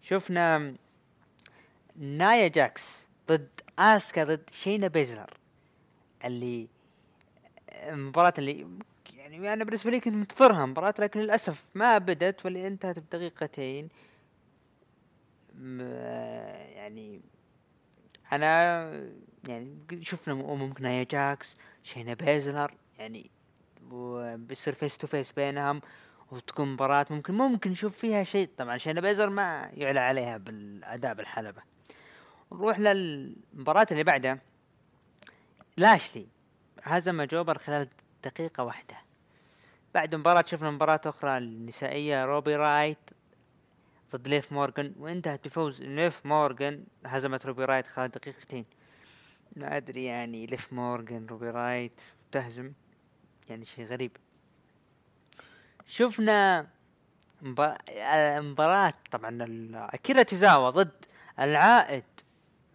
شفنا 0.01 0.75
نايا 1.95 2.47
جاكس 2.47 3.05
ضد 3.29 3.49
آسكا 3.79 4.23
ضد 4.23 4.49
شينا 4.51 4.87
بيزلر 4.87 5.37
اللي 6.25 6.67
المباراة 7.71 8.33
اللي 8.37 8.67
يعني 9.13 9.53
أنا 9.53 9.63
بالنسبة 9.63 9.91
لي 9.91 9.99
كنت 9.99 10.13
منتظرها 10.13 10.65
مباراة 10.65 10.93
لكن 10.99 11.19
للأسف 11.19 11.65
ما 11.75 11.97
بدت 11.97 12.45
واللي 12.45 12.67
انتهت 12.67 12.99
بدقيقتين 12.99 13.89
يعني 16.75 17.21
أنا 18.31 18.83
يعني 19.47 19.77
شفنا 20.01 20.33
ممكن 20.33 20.83
نايا 20.83 21.03
جاكس 21.03 21.57
شينا 21.83 22.13
بيزلر 22.13 22.73
يعني 22.99 23.31
وبيصير 23.91 24.73
face 24.73 24.97
to 24.97 25.07
face 25.07 25.31
بينهم 25.31 25.81
وتكون 26.31 26.73
مباراة 26.73 27.05
ممكن 27.09 27.33
ممكن 27.33 27.71
نشوف 27.71 27.97
فيها 27.97 28.23
شيء 28.23 28.49
طبعا 28.57 28.77
شينا 28.77 29.01
بيزلر 29.01 29.29
ما 29.29 29.69
يعلى 29.73 29.99
عليها 29.99 30.37
بالأداء 30.37 31.13
بالحلبة. 31.13 31.61
نروح 32.51 32.79
للمباراة 32.79 33.87
اللي 33.91 34.03
بعدها. 34.03 34.39
لاشلي 35.77 36.27
هزم 36.83 37.23
jobber 37.23 37.57
خلال 37.57 37.87
دقيقة 38.23 38.63
واحدة. 38.63 38.95
بعد 39.93 40.15
مباراة 40.15 40.43
شفنا 40.47 40.71
مباراة 40.71 41.01
أخرى 41.05 41.37
النسائية 41.37 42.25
روبي 42.25 42.55
رايت 42.55 42.97
ضد 44.15 44.27
ليف 44.27 44.51
مورغان 44.51 44.95
وانتهت 44.99 45.47
بفوز 45.47 45.81
ليف 45.81 46.25
مورغان. 46.25 46.83
هزمت 47.05 47.45
روبي 47.45 47.65
رايت 47.65 47.87
خلال 47.87 48.11
دقيقتين. 48.11 48.65
ما 49.55 49.77
أدري 49.77 50.03
يعني 50.03 50.45
ليف 50.45 50.73
مورغان 50.73 51.25
روبي 51.25 51.49
رايت 51.49 52.01
تهزم؟ 52.31 52.73
يعني 53.49 53.65
شيء 53.65 53.85
غريب. 53.85 54.17
شفنا 55.87 56.67
مباراة 57.41 58.93
طبعا 59.11 59.37
اكيرا 59.93 60.23
تيزاوا 60.23 60.69
ضد 60.69 61.05
العائد 61.39 62.03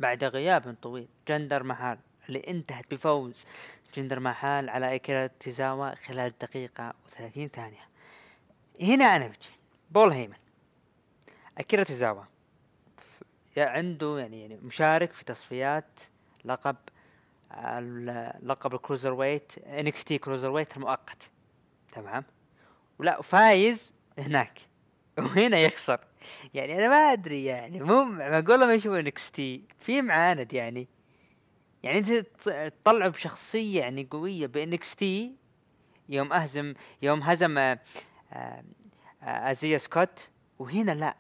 بعد 0.01 0.25
غياب 0.25 0.77
طويل 0.83 1.09
جندر 1.29 1.63
محال. 1.63 1.99
اللي 2.29 2.43
انتهت 2.49 2.95
بفوز 2.95 3.47
جندر 3.95 4.21
محال 4.21 4.69
على 4.69 4.95
اكيرا 4.95 5.27
تيزاوا 5.27 5.95
خلال 5.95 6.33
دقيقة 6.41 6.95
وثلاثين 7.07 7.49
ثانية. 7.49 7.89
هنا 8.81 9.05
أنا 9.05 9.27
بجي. 9.27 9.51
بول 9.91 10.13
هيمن. 10.13 10.37
اكيرا 11.61 11.83
تيزاوا 11.85 12.23
عنده 13.57 14.19
يعني 14.19 14.41
يعني 14.41 14.57
مشارك 14.57 15.13
في 15.13 15.25
تصفيات 15.25 16.01
لقب 16.45 16.77
لقب 18.43 18.75
ال 18.75 18.77
Cruiserweight 18.77 19.13
NXT 19.13 20.19
Cruiserweight 20.19 20.77
المؤقت. 20.77 21.31
تمام؟ 21.93 22.25
ولا 22.99 23.23
فايز 23.23 23.95
هناك. 24.19 24.59
وهنا 25.19 25.59
يخسر. 25.59 26.01
يعني 26.55 26.79
أنا 26.79 26.89
ما 26.89 26.97
أدري 26.97 27.45
يعني 27.45 27.81
مو 27.81 28.05
معقوله 28.05 28.67
ما 28.67 28.75
يشوف 28.75 28.95
NXT؟ 28.95 29.65
في 29.79 30.03
معاند 30.03 30.53
يعني. 30.53 30.89
يعني 31.83 31.99
أنت 31.99 32.11
تطلعوا 32.49 33.11
بشخصية 33.11 33.81
يعني 33.81 34.09
قوية 34.11 34.47
ب 34.47 34.97
NXT. 34.97 35.35
يوم 36.09 36.33
أهزم 36.33 36.75
يوم 37.03 37.23
هزم 37.23 37.59
آه، 37.59 37.79
آه، 38.33 38.63
آيزيا 39.23 39.79
سكوت. 39.79 40.29
وهنا 40.59 40.93
لا. 40.93 41.17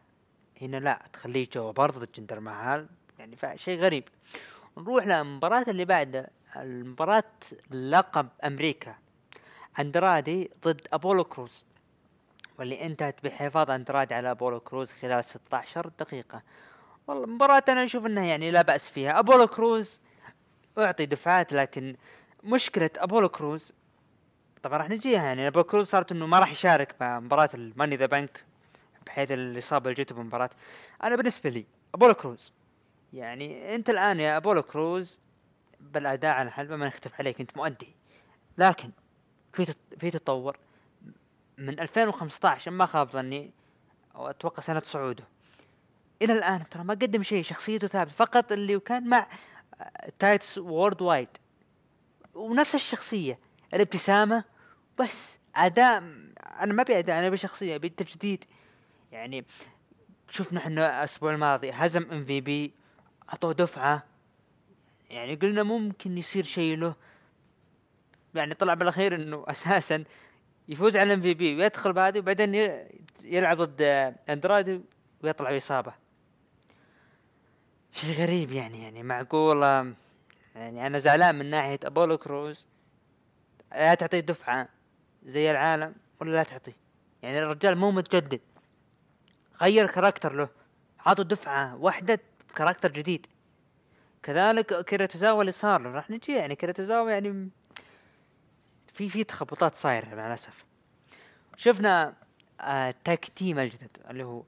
هنا 0.63 0.77
لا 0.77 1.03
تخليه 1.13 1.49
جوا 1.53 1.73
برضه 1.73 2.09
جندر 2.15 2.41
محال 2.41 2.87
يعني 3.19 3.37
شيء 3.57 3.81
غريب. 3.81 4.05
نروح 4.79 5.07
للمباراة 5.07 5.65
اللي 5.69 5.85
بعد. 5.85 6.27
المباراة 6.57 7.25
لقب 7.71 8.29
أمريكا. 8.45 8.95
أندرادي 9.79 10.51
ضد 10.65 10.89
أبولو 10.93 11.25
كروز. 11.25 11.65
واللي 12.59 12.87
انتهت 12.87 13.25
بحفاظ 13.25 13.71
أندرادي 13.71 14.15
على 14.15 14.31
أبولو 14.31 14.61
كروز 14.61 14.93
خلال 14.93 15.25
16 15.25 15.91
دقيقة. 15.99 16.43
والله 17.07 17.27
مباراة 17.27 17.65
أنا 17.69 17.85
أشوف 17.85 18.07
إنها 18.07 18.25
يعني 18.25 18.51
لا 18.51 18.63
بأس 18.63 18.91
فيها. 18.91 19.19
أبولو 19.19 19.47
كروز 19.47 20.01
أعطي 20.79 21.07
دفعات 21.07 21.53
لكن 21.53 21.97
مشكلة 22.45 22.91
أبولو 22.97 23.29
كروز 23.29 23.73
طبعا 24.63 24.79
راح 24.79 24.91
نجيها 24.91 25.25
يعني. 25.25 25.47
أبولو 25.47 25.63
كروز 25.63 25.89
صارت 25.89 26.13
إنه 26.13 26.27
ما 26.27 26.39
راح 26.39 26.53
يشارك 26.53 26.95
بمباراة 27.01 27.51
ال 27.55 27.60
Money 27.60 27.86
in 27.86 27.97
the 27.97 28.07
Bank 28.07 28.45
بحيث 29.11 29.31
الاصابة 29.33 29.91
اللي 29.91 30.03
جته 30.03 30.15
بالمباراة 30.15 30.51
أنا 31.03 31.17
بالنسبة 31.17 31.51
لي 31.51 31.67
أبولو 31.95 32.15
كروز. 32.15 32.53
يعني 33.13 33.75
أنت 33.75 33.91
الآن 33.91 34.21
يا 34.21 34.37
أبولو 34.37 34.63
كروز 34.63 35.19
بالأداء 35.81 36.35
على 36.35 36.49
الحلبة 36.49 36.77
ما 36.77 36.87
نختلف 36.87 37.15
عليك 37.21 37.41
أنت 37.41 37.57
مؤدي. 37.57 37.95
لكن 38.59 38.91
في 39.53 39.75
في 39.99 40.11
تطور. 40.11 40.59
من 41.59 41.81
2015 41.81 42.71
ما 42.71 42.87
خاب 42.87 43.11
ظني 43.11 43.51
أتوقع 44.15 44.63
سنة 44.63 44.81
صعوده. 44.81 45.25
إلى 46.23 46.33
الآن 46.33 46.69
ترى 46.69 46.85
ما 46.85 46.95
قدم 46.95 47.23
شيء 47.23 47.43
شخصيته 47.43 47.87
ثابتة. 47.89 48.15
فقط 48.15 48.53
اللي 48.53 48.81
كان 48.81 49.09
مع 49.09 49.27
Titus 50.19 50.59
Worldwide. 50.59 51.29
ونفس 52.35 52.75
الشخصية. 52.75 53.39
الابتسامة 53.75 54.45
بس 54.99 55.39
أداء 55.57 55.99
أنا 56.61 56.73
ما 56.73 56.83
أبي 56.83 56.99
أداء 56.99 57.19
أنا 57.19 57.27
أبي 57.27 57.37
شخصية 57.37 57.77
أبي 57.77 57.89
تجديد. 57.89 58.45
يعني 59.13 59.45
شفنا 60.29 60.59
إحنا 60.59 61.01
الأسبوع 61.01 61.33
الماضي 61.33 61.71
هزم 61.71 62.11
MVP 62.13 62.73
أعطوه 63.29 63.53
دفعة. 63.53 64.03
يعني 65.11 65.35
قلنا 65.35 65.63
ممكن 65.63 66.19
يصير 66.19 66.45
شيء 66.45 66.77
له. 66.77 66.95
يعني 68.35 68.55
طلع 68.55 68.75
بالأخير 68.75 69.15
إنه 69.15 69.45
أساسا 69.51 70.05
يفوز 70.69 70.97
على 70.97 71.15
MVP 71.15 71.57
ويدخل 71.57 71.93
بعده 71.93 72.21
وبعدين 72.21 72.55
يلعب 73.25 73.57
ضد 73.57 73.83
اندرادي 74.29 74.81
ويطلع 75.23 75.51
باصابة 75.51 75.93
شيء 77.93 78.15
غريب 78.23 78.53
يعني 78.53 78.83
يعني 78.83 79.03
معقولة. 79.03 79.95
يعني 80.55 80.87
أنا 80.87 80.99
زعلان 80.99 81.35
من 81.35 81.51
ناحية 81.51 81.79
أبولو 81.85 82.19
كروز. 82.19 82.67
لا 83.73 83.95
تعطيه 83.95 84.21
دفعة 84.21 84.69
زي 85.27 85.51
العالم 85.51 85.95
ولا 86.21 86.31
لا 86.37 86.43
تعطيه. 86.43 86.77
يعني 87.23 87.39
الرجال 87.39 87.77
مو 87.79 87.91
متجدد. 87.91 88.41
غير 89.63 89.87
character 89.87 90.33
له. 90.33 90.49
عطوا 91.07 91.25
دفعة 91.25 91.77
واحدة 91.77 92.21
character 92.57 92.93
جديد. 92.93 93.27
كذلك 94.23 94.85
أكيرا 94.85 95.13
توزاوا 95.13 95.41
اللي 95.41 95.53
صار 95.53 95.81
له. 95.83 95.91
راح 95.91 96.11
نجي 96.11 96.33
يعني 96.33 96.57
أكيرا 96.57 96.84
توزاوا 96.84 97.11
يعني 97.11 97.49
في 98.95 99.09
في 99.09 99.25
تخبطات 99.25 99.75
صايرة 99.75 100.15
مع 100.15 100.27
الأسف. 100.27 100.65
شفنا 101.57 102.15
آه 102.61 102.95
tag 103.05 103.25
team 103.25 103.59
الجدد 103.59 103.99
اللي 104.11 104.25
هو 104.25 104.43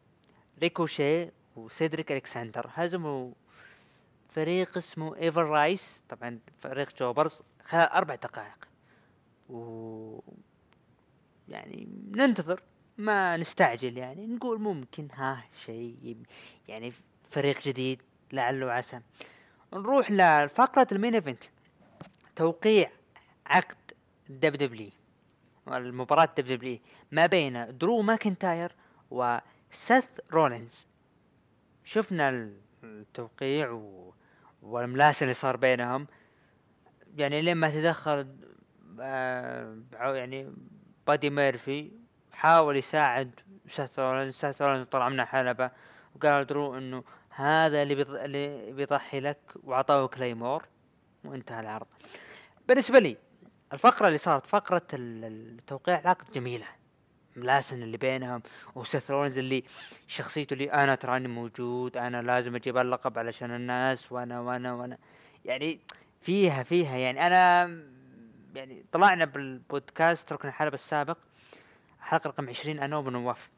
ريكوشي 0.63 1.29
وسيدريك 1.57 2.13
الكسندر 2.13 2.71
هزموا 2.75 3.33
فريق 4.35 4.77
اسمه 4.77 5.17
Ever-Rise. 5.17 6.03
طبعا 6.09 6.39
فريق 6.61 6.89
jobbers 6.99 7.43
خلال 7.65 7.89
أربع 7.89 8.15
دقائق. 8.15 8.69
و 9.51 10.21
يعني 11.49 11.89
ننتظر. 12.11 12.63
ما 12.99 13.37
نستعجل 13.37 13.99
يعني 13.99 14.27
نقول 14.27 14.61
ممكن 14.61 15.09
ها 15.13 15.45
شيء 15.65 16.17
يعني 16.69 16.93
فريق 17.31 17.61
جديد 17.63 18.03
لعله 18.33 18.67
وعسى 18.67 19.01
نروح 19.75 20.11
لفقرة 20.11 20.87
ال 20.93 20.97
main 20.97 21.15
event 21.15 21.45
توقيع 22.37 22.91
عقد 23.47 23.77
WWE 24.29 24.91
المباراة 25.69 26.29
WWE 26.39 26.79
ما 27.13 27.27
بين 27.27 27.79
درو 27.79 28.03
ماكنتاير 28.03 28.73
وسيث 29.11 30.09
رولينز. 30.33 30.87
شفنا 31.85 32.29
ال- 32.29 32.61
التوقيع 32.85 33.71
و... 33.71 34.15
والملاسن 34.63 35.23
اللي 35.23 35.35
صار 35.35 35.57
بينهم. 35.57 36.07
يعني 37.17 37.43
لين 37.43 37.57
ما 37.57 37.71
تدخل 37.71 38.27
آه 39.01 39.77
يعني 39.95 40.53
بادي 41.07 41.31
ميرفي 41.31 41.91
حاول 42.33 42.77
يساعد 42.77 43.41
سيث 43.69 44.01
رولينز 44.01 44.87
طلع 44.91 45.09
منه 45.09 45.25
حلبة 45.25 45.71
وقال 46.15 46.47
درو 46.47 46.79
إنه 46.79 47.05
هذا 47.31 47.83
اللي. 47.83 48.03
اللي 48.03 48.73
بيضحي 48.73 49.21
لك 49.21 49.39
وعطاه 49.65 50.07
Claymore 50.07 50.65
وانتهى 51.25 51.61
العرض 51.61 51.87
بالنسبة 52.69 52.99
لي 52.99 53.17
الفقرة 53.73 54.07
اللي 54.07 54.19
صارت 54.19 54.47
فقرة 54.47 54.87
التوقيع 54.93 55.99
العقد 56.01 56.31
جميلة 56.31 56.67
ملاسن 57.37 57.83
اللي 57.83 57.97
بينهم 57.97 58.43
وسيث 58.75 59.11
رولينز 59.11 59.39
اللي 59.39 59.65
شخصيته 60.07 60.55
اللي 60.55 60.73
أنا 60.73 60.95
تراني 60.95 61.29
موجود 61.29 61.97
أنا 61.97 62.23
لازم 62.23 62.55
أجيب 62.57 62.79
اللقب 62.79 63.19
علشان 63.19 63.55
الناس 63.55 64.13
وأنا 64.13 64.41
وأنا 64.41 64.75
وأنا 64.75 64.99
يعني 65.45 65.81
فيها 66.21 66.63
فيها 66.63 66.97
يعني 66.97 67.27
أنا 67.27 67.65
يعني 68.55 68.85
طلعنا 68.93 69.25
بالبودكاست 69.25 70.33
ركن 70.33 70.49
الحلبة 70.49 70.75
السابق 70.75 71.19
حلقة 72.03 72.29
رقم 72.29 72.49
20 72.49 72.79
أنا 72.79 72.97
وابو 72.97 73.11
نواف 73.11 73.51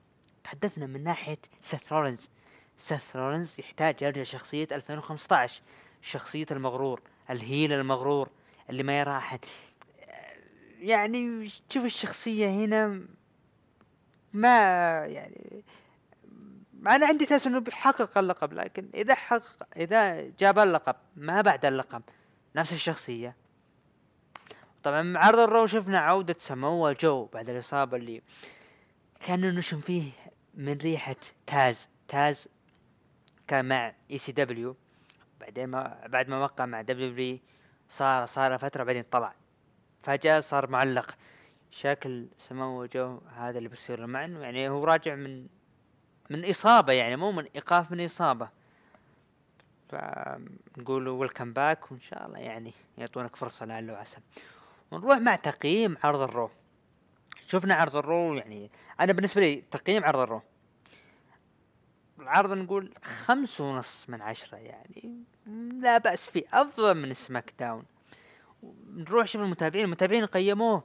تحدثنا 0.45 0.87
من 0.87 1.05
ناحية 1.05 1.39
سيث 1.61 1.93
رولينز. 1.93 2.31
سيث 2.79 3.17
رولينز 3.17 3.61
يحتاج 3.61 4.03
يرجع 4.03 4.23
شخصية 4.23 4.69
2015 4.73 5.63
شخصية 6.03 6.47
المغرور 6.51 7.01
ال 7.31 7.39
heel 7.39 7.73
المغرور 7.73 8.29
اللي 8.71 8.83
ما 8.83 8.99
يرى 8.99 9.17
أحد. 9.17 9.41
يعني 10.81 11.51
شوف 11.71 11.85
الشخصية 11.85 12.49
هنا 12.49 13.01
ما 14.33 14.57
يعني 15.07 15.63
أنا 16.87 17.07
عندي 17.07 17.25
أساس 17.25 17.47
إنه 17.47 17.59
بيحقق 17.59 18.19
اللقب 18.19 18.53
لكن 18.53 18.89
إذا 18.95 19.15
حقق 19.15 19.67
إذا 19.77 20.21
جاب 20.39 20.59
اللقب 20.59 20.97
ما 21.17 21.41
بعد 21.41 21.65
اللقب 21.65 22.03
نفس 22.57 22.73
الشخصية. 22.73 23.37
طبعا 24.85 25.03
مع 25.03 25.25
عرض 25.25 25.39
الرو 25.39 25.67
شفنا 25.67 25.99
عودة 25.99 26.37
سموا 26.39 26.93
جو 26.93 27.25
بعد 27.25 27.49
الإصابة 27.49 27.97
اللي 27.97 28.23
كان 29.27 29.55
نشم 29.55 29.81
فيه 29.81 30.11
من 30.55 30.79
ريحة 30.79 31.17
تاز. 31.47 31.89
تاز 32.09 32.49
كان 33.49 33.65
مع 33.65 33.95
ECW 34.11 34.77
بعدين 35.41 35.67
ما 35.67 36.07
بعد 36.07 36.29
ما 36.29 36.39
وقع 36.39 36.67
مع 36.67 36.83
WWE 36.83 37.39
صار 37.91 38.27
صار 38.27 38.59
فترة 38.59 38.85
بعدين 38.85 39.03
طلع. 39.11 39.35
فجأة 40.03 40.41
صار 40.41 40.71
معلق. 40.71 41.15
شكل 41.71 42.27
سمو 42.39 42.85
جو 42.85 43.21
هذا 43.37 43.59
اللي 43.59 43.69
بيصير 43.69 44.01
له. 44.01 44.07
مع 44.07 44.23
يعني 44.23 44.69
هو 44.69 44.85
راجع 44.85 45.15
من 45.15 45.47
من 46.31 46.51
إصابة 46.51 46.93
يعني 46.93 47.17
مو 47.17 47.33
من 47.33 47.45
إيقاف 47.55 47.93
من 47.93 48.05
إصابة. 48.05 48.49
فنقول 49.89 51.09
welcome 51.09 51.53
back 51.53 51.93
وإن 51.93 52.01
شاء 52.01 52.27
الله 52.27 52.39
يعني 52.39 52.73
يعطونك 52.99 53.37
فرصة 53.37 53.67
لعله 53.67 53.93
وعسى. 53.93 54.19
ونروح 54.95 55.19
مع 55.19 55.37
تقييم 55.37 55.97
عرض 56.05 56.21
الرو. 56.21 56.51
شفنا 57.47 57.75
عرض 57.75 57.97
الرو 57.97 58.35
يعني 58.35 58.71
أنا 59.01 59.13
بالنسبة 59.13 59.41
لي 59.41 59.65
تقييم 59.71 60.05
عرض 60.05 60.19
الرو. 60.19 60.43
العرض 62.21 62.53
نقول 62.53 62.95
خمس 63.03 63.61
ونص 63.61 64.07
من 64.09 64.23
عشرة 64.23 64.59
يعني 64.59 65.23
لا 65.81 65.99
بأس 65.99 66.25
فيه 66.25 66.45
أفضل 66.53 66.95
من 66.95 67.15
سماك 67.15 67.55
داون. 67.59 67.85
نروح 68.87 69.27
شوف 69.27 69.43
المتابعين 69.43 69.85
المتابعين 69.85 70.27
قيموه 70.27 70.85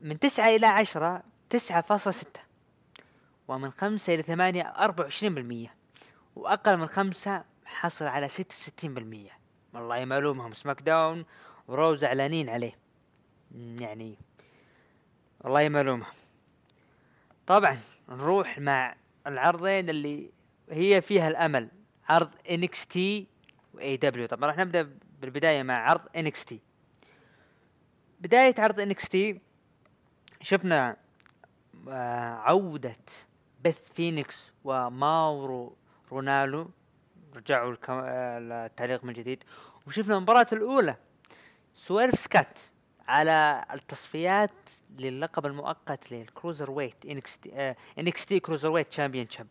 من 0.00 0.18
تسعة 0.18 0.48
إلى 0.48 0.66
عشرة 0.66 1.22
تسعة 1.50 1.80
فاصلة 1.80 2.12
ستة 2.12 2.40
ومن 3.48 3.70
خمسة 3.70 4.14
إلى 4.14 4.22
ثمانية 4.22 4.62
أربعة 4.62 5.04
وعشرين 5.04 5.34
بالمية 5.34 5.74
وأقل 6.36 6.76
من 6.76 6.86
خمسة 6.86 7.44
حصل 7.64 8.04
على 8.04 8.28
ستة 8.28 8.54
وستين 8.54 8.94
بالمية. 8.94 9.30
والله 9.74 10.04
ما 10.04 10.18
ألومهم 10.18 10.52
سماك 10.52 10.82
داون 10.82 11.24
ورو 11.68 11.94
زعلانين 11.94 12.48
عليه. 12.48 12.81
يعني 13.54 14.18
والله 15.40 15.68
ما 15.68 15.80
ألومهم 15.80 16.12
طبعا 17.46 17.80
نروح 18.08 18.58
مع 18.58 18.96
العرضين 19.26 19.90
اللي 19.90 20.30
هي 20.70 21.02
فيها 21.02 21.28
الأمل 21.28 21.68
عرض 22.08 22.30
NXT 22.34 22.96
و 23.74 23.96
AEW 23.96 24.26
طبعا 24.26 24.50
راح 24.50 24.58
نبدأ 24.58 24.96
بالبداية 25.20 25.62
مع 25.62 25.74
عرض 25.90 26.00
NXT 26.16 26.54
بداية 28.20 28.54
عرض 28.58 28.92
NXT 28.92 29.16
شفنا 30.42 30.96
آه، 31.88 32.34
عودة 32.34 32.96
بث 33.64 33.92
فينيكس 33.92 34.52
وماورو 34.64 35.76
رونالو 36.12 36.70
رجعوا 37.34 37.72
الكم... 37.72 37.92
آه، 38.04 38.66
التعليق 38.66 39.04
من 39.04 39.12
جديد. 39.12 39.44
وشفنا 39.86 40.16
المباراة 40.16 40.46
الأولى 40.52 40.96
سويرف 41.74 42.18
سكات. 42.18 42.58
على 43.08 43.64
التصفيات 43.72 44.50
للقب 44.98 45.46
المؤقت 45.46 46.12
لل 46.12 46.70
cruiserweight 46.70 46.96
آه 47.52 47.76
NXT 48.00 48.34
cruiserweight 48.34 48.88
championship 48.88 49.48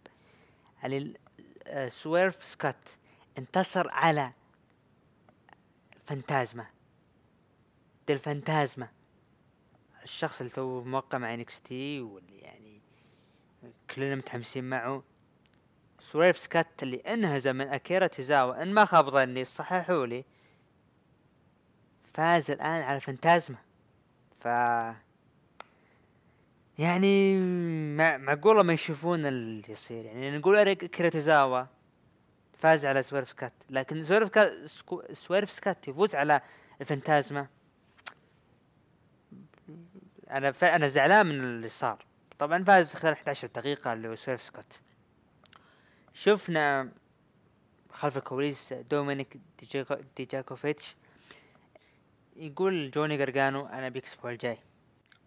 سويرف 1.87 2.45
سكات 2.45 2.89
انتصر 3.37 3.87
على 3.91 4.31
فانتازما. 6.05 6.65
دي 8.07 8.13
الفانتازما 8.13 8.87
الشخص 10.03 10.41
اللي 10.41 10.53
تو 10.53 10.83
موقع 10.83 11.17
مع 11.17 11.33
NXT 11.33 12.01
واللي 12.01 12.39
يعني 12.39 12.81
كلنا 13.95 14.15
متحمسين 14.15 14.63
معه. 14.63 15.03
سويرف 15.99 16.37
سكات 16.37 16.83
اللي 16.83 16.97
انهزم 16.97 17.55
من 17.55 17.67
أكيرا 17.67 18.07
توزاوا. 18.07 18.63
إن 18.63 18.73
ما 18.73 18.85
خاب 18.85 19.09
ظني 19.09 19.45
صححوا 19.45 20.05
لي 20.05 20.25
فاز 22.13 22.51
الآن 22.51 22.81
على 22.81 22.99
فانتازما. 22.99 23.57
ف 24.39 24.45
يعني 26.79 27.37
مع 27.95 28.17
معقولة 28.17 28.63
ما 28.63 28.73
يشوفون 28.73 29.25
اللي 29.25 29.71
يصير. 29.71 30.05
يعني 30.05 30.37
نقول 30.37 30.55
أكيرا 30.55 30.85
توزاوا 30.85 31.65
فاز 32.59 32.85
على 32.85 33.03
سويرف 33.03 33.29
سكات 33.29 33.53
لكن 33.69 34.03
سويرف 34.03 34.29
كات 34.29 34.65
سكو 34.65 35.03
سويرف 35.13 35.51
سكات 35.51 35.87
يفوز 35.87 36.15
على 36.15 36.41
الفانتازما. 36.81 37.47
أنا 40.31 40.51
ف... 40.51 40.63
أنا 40.63 40.87
زعلان 40.87 41.25
من 41.25 41.39
اللي 41.39 41.69
صار. 41.69 42.05
طبعا 42.41 42.63
فاز 42.63 42.93
خلال 42.93 43.13
11 43.13 43.47
دقيقة 43.47 43.93
اللي 43.93 44.07
هو 44.07 44.15
سويرف 44.15 44.41
سكوت 44.41 44.79
شفنا 46.13 46.91
خلف 47.91 48.17
الكواليس 48.17 48.73
دومينيك 48.73 49.37
ديجاكو 49.59 49.95
ديجاكوفيتش 50.17 50.95
يقول 52.35 52.91
جوني 52.91 53.23
قرقانو 53.23 53.65
أنا 53.65 53.89
بيكسب 53.89 54.13
الأسبوع 54.13 54.31
الجاي. 54.31 54.57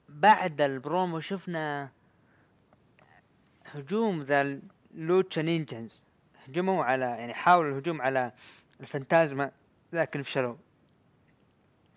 بعد 0.08 0.60
البرومو 0.60 1.20
شفنا 1.20 1.90
هجوم 3.66 4.22
ذا 4.22 4.60
لوتشا 4.94 5.40
نينجنز. 5.40 6.04
هجموا 6.46 6.84
على 6.84 7.04
يعني 7.04 7.34
حاولوا 7.34 7.70
الهجوم 7.70 8.02
على 8.02 8.32
الفانتازما 8.80 9.50
لكن 9.92 10.22
فشلوا. 10.22 10.56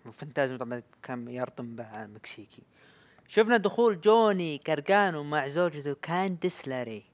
الفانتازما 0.06 0.58
طبعا 0.58 0.82
كان 1.02 1.28
يرطم 1.28 1.76
به 1.76 2.06
مكسيكي. 2.06 2.62
شفنا 3.28 3.56
دخول 3.56 4.00
جوني 4.00 4.58
قارقانو 4.58 5.22
مع 5.22 5.48
زوجته 5.48 5.96
كانديس 6.02 6.68
لاري. 6.68 7.04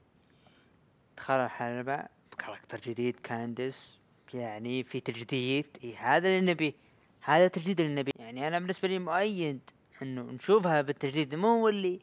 دخل 1.17 1.33
الحلبة 1.33 2.05
ب 2.31 2.36
character 2.36 2.79
جديد 2.79 3.19
كانديس 3.19 3.99
يعني 4.33 4.83
في 4.83 4.99
تجديد 4.99 5.65
إيه 5.83 5.97
هذا 5.97 6.27
اللي 6.27 6.51
نبي 6.51 6.75
هذا 7.25 7.47
تجديد 7.47 7.81
اللي 7.81 7.95
نبي 7.95 8.11
يعني 8.19 8.47
أنا 8.47 8.59
بالنسبة 8.59 8.87
لي 8.87 8.99
مؤيد 8.99 9.59
إنه 10.01 10.21
نشوفها 10.21 10.81
بالتجديد 10.81 11.35
مو 11.35 11.47
هو 11.47 11.69
اللي 11.69 11.99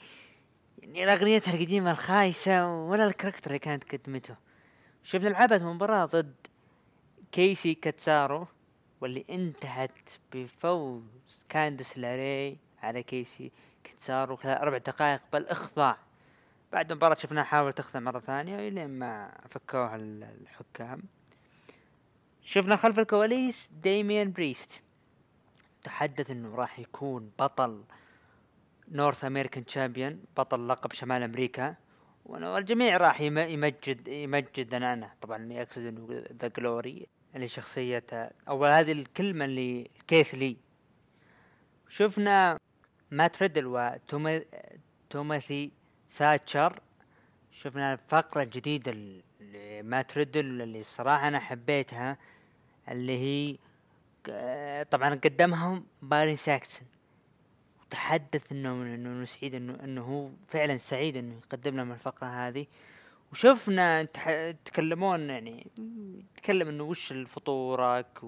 يعني 0.79 1.13
اغنيتها 1.13 1.55
القديمة 1.55 1.91
الخايسة 1.91 2.75
ولا 2.75 3.07
ال 3.07 3.11
character 3.11 3.47
اللي 3.47 3.59
كانت 3.59 3.95
قدمته. 3.95 4.37
شفنا 5.03 5.29
لعبت 5.29 5.63
مباراة 5.63 6.05
ضد 6.05 6.35
كيسي 7.33 7.75
كاتسارو 7.75 8.47
واللي 9.01 9.25
انتهت 9.31 10.11
بفوز 10.33 11.45
كاندس 11.49 11.99
لاري 11.99 12.59
على 12.83 13.03
كيسي 13.03 13.53
كاتسارو 13.85 14.37
خلال 14.37 14.59
أربع 14.59 14.79
دقائق 14.79 15.21
بالإخضاع. 15.33 15.97
بعد 16.73 16.91
المباراة 16.91 17.15
شفناها 17.15 17.45
حاول 17.45 17.73
تخضع 17.73 18.01
مرة 18.01 18.21
ثانية 18.21 18.69
إلين 18.69 18.99
ما 18.99 19.33
فكوها 19.51 19.97
الحكام. 19.97 21.03
شفنا 22.45 22.77
خلف 22.77 22.99
الكواليس 22.99 23.71
ديميان 23.83 24.33
بريست. 24.33 24.81
تحدث 25.85 26.31
إنه 26.31 26.55
راح 26.55 26.79
يكون 26.79 27.31
بطل 27.39 27.85
North 28.89 29.25
American 29.25 29.65
Champion 29.65 30.25
بطل 30.37 30.69
لقب 30.69 30.93
شمال 30.93 31.23
أمريكا 31.23 31.75
والجميع 32.27 32.97
راح 32.97 33.21
يمجد 33.21 34.09
يمجد 34.09 34.75
أنا 34.75 35.11
طبعا 35.21 35.53
يقصد 35.53 35.83
إنه 35.83 36.25
the 36.33 36.49
glory 36.49 37.07
اللي 37.35 37.49
شخصية 37.49 38.33
أو 38.49 38.65
هذه 38.65 38.93
الكلمة 38.93 39.45
اللي 39.45 39.91
كيف 40.09 40.35
لي. 40.35 40.57
شفنا 41.89 42.59
مات 43.11 43.43
ريدل 43.43 43.67
وتيموثي 45.11 45.71
ثاتشر. 46.17 46.81
شفنا 47.53 47.97
فقرة 48.09 48.45
جديدة 48.45 48.93
لمات 49.41 50.19
ريدل 50.19 50.63
اللي 50.63 50.81
الصراحة 50.81 51.29
أنا 51.29 51.39
حبيتها 51.39 52.19
اللي 52.89 53.19
هي 53.19 53.59
طبعا 54.91 55.15
قدمهم 55.15 55.87
باري 56.03 56.37
ساكسون. 56.37 56.89
وتحدث 57.81 58.53
إنه 58.53 58.73
إنه 58.73 59.25
سعيد 59.25 59.55
انه 59.55 59.79
إنه 59.85 60.03
هو 60.03 60.31
فعلا 60.49 60.77
سعيد 60.77 61.17
إنه 61.17 61.35
يقدم 61.35 61.77
لهم 61.77 61.93
الفقرة 61.93 62.27
هذه. 62.27 62.67
وشفنا 63.33 64.01
يتكلمون 64.29 65.31
يعني 65.31 65.67
يتكلم 66.37 66.69
إنه 66.69 66.85
وش 66.85 67.13
فطورك 67.13 68.23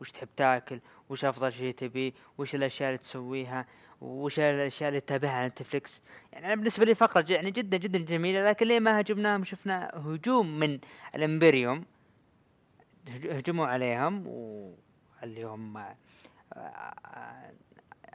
وش 0.00 0.12
تحب 0.12 0.28
تاكل 0.36 0.80
وش 1.08 1.24
أفضل 1.24 1.52
شيء 1.52 1.74
تبي 1.74 2.14
وش 2.38 2.54
الأشياء 2.54 2.88
اللي 2.88 2.98
تسويها 2.98 3.66
وش 4.00 4.38
الأشياء 4.38 4.88
اللي 4.88 5.00
تتابعها 5.00 5.32
على 5.32 5.48
نتفليكس. 5.48 6.02
يعني 6.32 6.46
أنا 6.46 6.54
بالنسبة 6.54 6.84
لي 6.84 6.94
فقرة 6.94 7.24
يعني 7.30 7.50
جدا 7.50 7.76
جدا 7.76 7.98
جميلة 7.98 8.48
لكن 8.48 8.66
ليه 8.66 8.80
ما 8.80 9.00
هجمناهم؟ 9.00 9.44
شفنا 9.44 9.90
هجوم 9.94 10.58
من 10.58 10.78
الإمبريوم 11.14 11.84
هجموا 13.08 13.66
عليهم 13.66 14.26
و 14.26 14.72
اللي 15.22 15.44
هم 15.44 15.76
آه، 16.52 17.52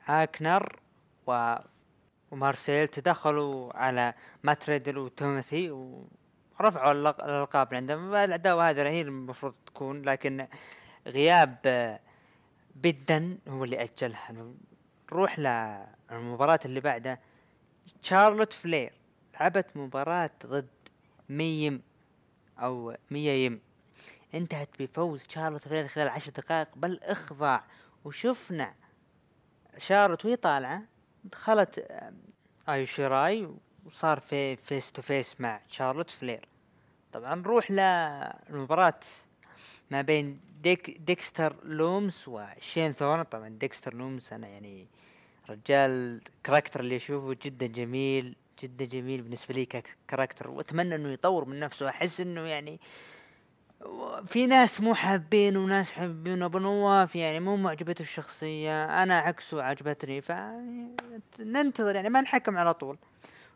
آكنر 0.08 0.80
و 1.28 1.56
ومارسيل 2.32 2.88
تدخلوا 2.88 3.78
على 3.78 4.14
ماتريدل 4.44 4.98
وتوماثي 4.98 5.72
ورفعوا 6.60 6.92
الألقاب 6.92 7.74
عندهم 7.74 8.16
العداوة 8.16 8.70
هذه 8.70 8.88
هي 8.90 9.02
المفروض 9.02 9.56
تكون 9.66 10.02
لكن 10.02 10.48
غياب 11.08 11.58
آه، 11.66 12.00
بدا 12.76 13.38
هو 13.48 13.64
اللي 13.64 13.84
أجلها. 13.84 14.54
نروح 15.12 15.40
للمباراة 15.40 16.60
اللي 16.66 16.80
بعدها. 16.80 17.20
شارلوت 18.02 18.54
فلير 18.54 18.94
لعبت 19.40 19.78
مباراة 19.78 20.32
ضد 20.46 20.68
ميم 21.30 21.82
أو 22.60 22.96
ميا 23.12 23.34
يم 23.34 23.60
انتهت 24.34 24.70
بفوز 24.80 25.28
شارلوت 25.30 25.68
فلير 25.68 25.88
خلال 25.88 26.08
عشر 26.08 26.32
دقائق 26.32 26.68
بالاخضاع 26.76 27.64
وشفنا 28.06 28.74
شارلوت 29.78 30.26
وهي 30.26 30.36
طالعة 30.36 30.82
دخلت 31.24 31.88
آيو 32.70 32.86
شيراي 32.86 33.50
وصار 33.86 34.20
في 34.20 34.56
face 34.56 34.92
to 34.92 35.02
face 35.02 35.42
مع 35.42 35.62
شارلوت 35.68 36.10
فلير. 36.10 36.48
طبعا 37.14 37.36
نروح 37.36 37.72
للمباراة 37.72 39.00
ما 39.92 40.02
بين 40.02 40.40
ديك 40.62 40.98
ديكستر 40.98 41.56
لومس 41.64 42.28
وشين 42.28 42.92
ثورن. 42.92 43.24
طبعا 43.24 43.50
ديكستر 43.50 43.94
لومس 43.94 44.34
أنا 44.34 44.48
يعني 44.48 44.88
رجال 45.50 46.22
character 46.44 46.80
اللي 46.80 46.96
أشوفه 46.96 47.38
جدا 47.44 47.68
جميل 47.68 48.36
جدا 48.64 48.86
جميل 48.86 49.22
بالنسبة 49.22 49.54
لي 49.54 49.66
ك 49.66 49.74
character 49.74 50.50
وأتمنى 50.50 50.96
إنه 50.96 51.10
يطور 51.10 51.46
من 51.46 51.60
نفسه. 51.60 51.90
أحس 51.90 52.20
إنه 52.20 52.42
يعني 52.42 52.80
في 54.28 54.48
ناس 54.48 54.82
مو 54.82 54.94
حابين 54.94 55.58
وناس 55.58 55.92
حابين 55.92 56.44
ابو 56.44 56.60
نواف 56.60 57.16
يعني 57.16 57.40
مو 57.40 57.58
معجبته 57.58 58.02
الشخصية. 58.02 59.04
أنا 59.04 59.18
عكسه 59.18 59.64
عجبتني 59.64 60.22
فننتظر 60.22 61.96
يعني 61.96 62.10
ما 62.10 62.22
نحكم 62.22 62.58
على 62.58 62.74
طول. 62.74 62.98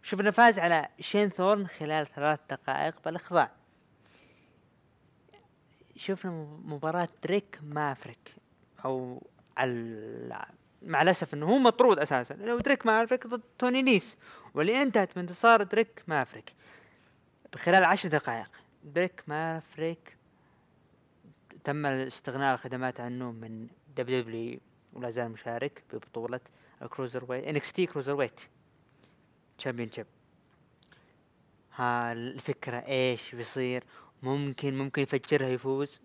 شفنا 0.04 0.32
فاز 0.32 0.60
على 0.60 0.88
شين 1.00 1.30
ثورن 1.30 1.68
خلال 1.68 2.08
ثلاث 2.08 2.40
دقائق 2.50 2.96
بالإخضاع. 3.06 3.52
شفنا 5.96 6.32
مباراة 6.66 7.10
دريك 7.24 7.60
مافريك 7.64 8.36
أو 8.86 9.24
مع 10.82 11.02
الأسف 11.02 11.34
إنه 11.34 11.46
هو 11.46 11.58
مطرود 11.58 12.00
أساسا. 12.00 12.34
لو 12.34 12.60
دريك 12.60 12.86
مافريك 12.86 13.28
ضد 13.28 13.42
توني 13.60 13.82
نيس 13.82 14.18
واللي 14.54 14.82
أنتهت 14.82 15.16
بانتصار 15.16 15.64
دريك 15.64 16.04
مافريك. 16.08 16.54
بخلال 17.54 17.84
عشر 17.84 18.10
دقائق 18.10 18.50
دريك 18.84 19.24
مافريك 19.28 20.17
تم 21.68 21.86
استغناء 21.86 22.56
الخدمات 22.56 23.00
عنه 23.00 23.32
من 23.32 23.68
WW 23.98 24.60
ولا 24.94 25.10
زال 25.10 25.32
مشارك 25.32 25.84
ببطولة 25.94 26.40
ال 26.82 26.85
Cruiserweight 26.85 27.26
NXT 27.28 27.86
Cruiserweight 27.86 28.42
Championship 29.58 30.06
ها 31.76 32.12
الفكرة 32.12 32.78
إيش 32.78 33.36
بيصير؟ 33.36 33.84
ممكن 34.24 34.78
ممكن 34.78 35.02
يفجرها 35.02 35.48
يفوز. 35.48 36.02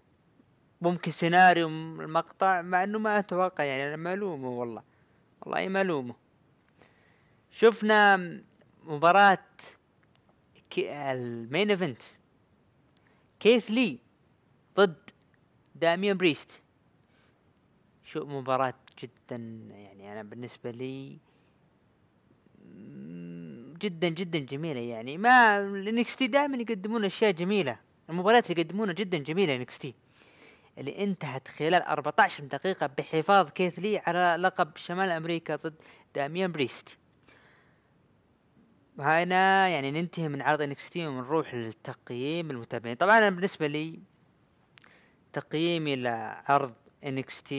ممكن 0.80 1.10
سيناريو 1.10 1.68
المقطع 1.68 2.62
مع 2.62 2.84
إنه 2.84 2.98
ما 2.98 3.18
أتوقع 3.18 3.64
يعني 3.64 3.94
أنا 3.94 3.96
ملومه 3.96 4.48
والله. 4.48 4.82
والله 5.40 5.68
ملومه 5.68 6.14
شفنا 7.50 8.16
مباراة 8.84 9.38
ال 10.78 10.97
main 10.97 11.70
event. 11.70 12.02
كيث 13.40 13.70
لي 13.70 13.98
ضد 14.76 15.11
داميان 15.82 16.16
بريست 16.16 16.62
شفنا 18.04 18.24
مباراة 18.24 18.74
جدا 19.02 19.36
يعني 19.70 20.12
أنا 20.12 20.22
بالنسبة 20.22 20.70
لي 20.70 21.18
جدا 23.78 24.08
جدا 24.08 24.38
جميلة. 24.38 24.80
يعني 24.80 25.18
ما 25.18 25.58
ال 25.58 26.16
NXT 26.16 26.26
دائما 26.26 26.56
يقدمون 26.56 27.04
أشياء 27.04 27.30
جميلة. 27.30 27.78
المباريات 28.10 28.50
اللي 28.50 28.62
يقدمونها 28.62 28.94
جدا 28.94 29.18
جميلة 29.18 29.56
NXT. 29.56 29.94
اللي 30.78 31.04
انتهت 31.04 31.48
خلال 31.48 31.82
14 31.82 32.44
دقيقة 32.44 32.86
بحفاظ 32.86 33.48
كيث 33.48 33.78
لي 33.78 33.98
على 33.98 34.42
لقب 34.42 34.76
شمال 34.76 35.10
أمريكا 35.10 35.56
ضد 35.56 35.74
داميان 36.14 36.52
بريست. 36.52 36.96
هنا 38.98 39.68
يعني 39.68 39.90
ننتهي 39.90 40.28
من 40.28 40.42
عرض 40.42 40.62
NXT 40.62 41.06
ونروح 41.06 41.54
للتقييم 41.54 42.50
المتابعين. 42.50 42.96
طبعا 42.96 43.18
أنا 43.18 43.30
بالنسبة 43.30 43.66
لي 43.66 44.11
تقييمي 45.32 45.96
لعرض 45.96 46.74
NXT 47.04 47.52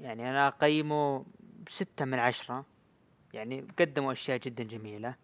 يعني 0.00 0.30
أنا 0.30 0.48
أقيمه 0.48 1.24
ستة 1.68 2.04
من 2.04 2.18
عشرة 2.18 2.64
يعني 3.34 3.66
قدموا 3.78 4.12
أشياء 4.12 4.38
جدا 4.38 4.64
جميلة. 4.64 5.14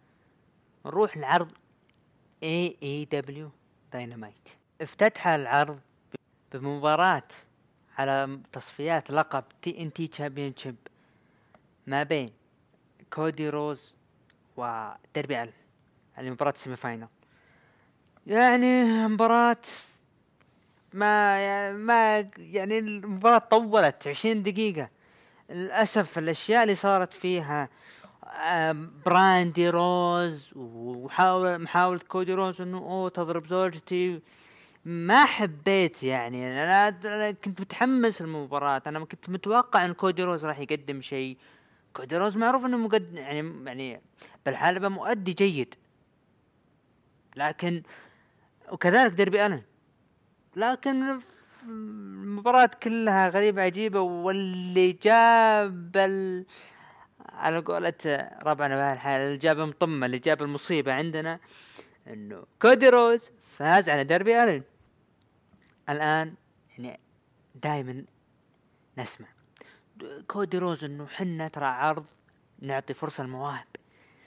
نروح 0.86 1.16
لعرض 1.16 1.50
دبليو 3.12 3.50
داينامايت 3.92 4.48
افتتح 4.80 5.26
العرض 5.28 5.80
بمباراة 6.52 7.28
على 7.98 8.40
تصفيات 8.52 9.10
لقب 9.10 9.44
TNT 9.62 10.06
Championship 10.06 10.76
ما 11.86 12.02
بين 12.02 12.32
كودي 13.12 13.48
روز 13.48 13.96
وداربي 14.56 15.42
ال 15.42 15.52
المباراة 16.18 16.52
semi 16.56 16.76
final 16.76 17.08
يعني 18.26 18.84
مباراة 19.08 19.62
ما 20.96 21.38
يعني 21.40 21.76
ما 21.78 22.30
يعني 22.38 22.78
المباراة 22.78 23.38
طولت 23.38 24.08
عشرين 24.08 24.42
دقيقة. 24.42 24.88
للأسف 25.50 26.18
الأشياء 26.18 26.62
اللي 26.62 26.74
صارت 26.74 27.12
فيها 27.12 27.68
براندي 29.06 29.70
روز 29.70 30.52
وحاول 30.56 31.58
محاولة 31.58 32.00
كودي 32.08 32.34
روز 32.34 32.60
إنه 32.60 32.78
أوه 32.78 33.08
تضرب 33.08 33.46
زوجتي. 33.46 34.20
ما 34.84 35.24
حبيت 35.24 36.02
يعني. 36.02 36.64
أنا 36.64 37.30
كنت 37.30 37.60
متحمس 37.60 38.20
المباراة 38.20 38.82
أنا 38.86 39.04
كنت 39.04 39.30
متوقع 39.30 39.84
إن 39.84 39.94
كودي 39.94 40.22
روز 40.22 40.44
راح 40.44 40.58
يقدم 40.58 41.00
شيء. 41.00 41.36
كودي 41.94 42.16
روز 42.16 42.36
معروف 42.36 42.64
إنه 42.64 42.78
مقدم 42.78 43.16
يعني 43.16 43.54
يعني 43.66 44.00
بالحلبة 44.46 44.88
مؤدي 44.88 45.32
جيد. 45.32 45.74
لكن 47.36 47.82
وكذلك 48.72 49.12
ديربي 49.12 49.46
ألن. 49.46 49.62
لكن 50.56 51.18
المباراة 51.64 52.70
كلها 52.82 53.28
غريبة 53.28 53.62
عجيبة 53.62 54.00
واللي 54.00 54.92
جاب 54.92 55.96
ال... 55.96 56.44
على 57.28 57.58
قولة 57.58 58.28
ربعنا 58.42 58.76
بهالحال 58.76 59.20
اللي 59.20 59.36
جاب 59.36 59.58
مطمة 59.58 60.06
اللي 60.06 60.18
جاب 60.18 60.42
المصيبة 60.42 60.92
عندنا 60.92 61.38
إنه 62.06 62.44
كودي 62.62 62.88
روز 62.88 63.30
فاز 63.42 63.88
على 63.88 64.04
ديربي 64.04 64.44
الن 64.44 64.62
الآن 65.88 66.34
يعني 66.78 67.00
دائما 67.54 68.04
نسمع 68.98 69.28
كودي 70.28 70.58
روز 70.58 70.84
إنه 70.84 71.06
حنا 71.06 71.48
ترى 71.48 71.64
عرض 71.64 72.04
نعطي 72.58 72.94
فرصة 72.94 73.24
المواهب 73.24 73.66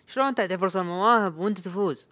شلون 0.07 0.35
تعطي 0.35 0.57
فرصة 0.57 0.81
المواهب 0.81 1.37
وأنت 1.37 1.59
تفوز؟ 1.59 2.07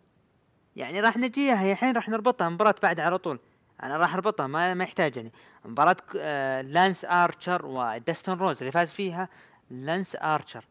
يعني 0.75 0.99
راح 1.01 1.17
نجيها 1.17 1.71
الحين 1.71 1.95
راح 1.95 2.09
نربطها 2.09 2.49
مباراة 2.49 2.75
بعد 2.83 2.99
على 2.99 3.17
طول. 3.17 3.39
أنا 3.83 3.97
راح 3.97 4.13
أربطها 4.13 4.47
ما 4.47 4.73
ما 4.73 4.83
يحتاج 4.83 5.17
يعني 5.17 5.31
مباراة 5.65 5.97
آه 6.17 6.61
لانس 6.61 7.05
آرشر 7.05 7.65
ودستن 7.65 8.37
رودز 8.37 8.57
اللي 8.57 8.71
فاز 8.71 8.91
فيها 8.91 9.29
لانس 9.71 10.15
آرشر. 10.15 10.65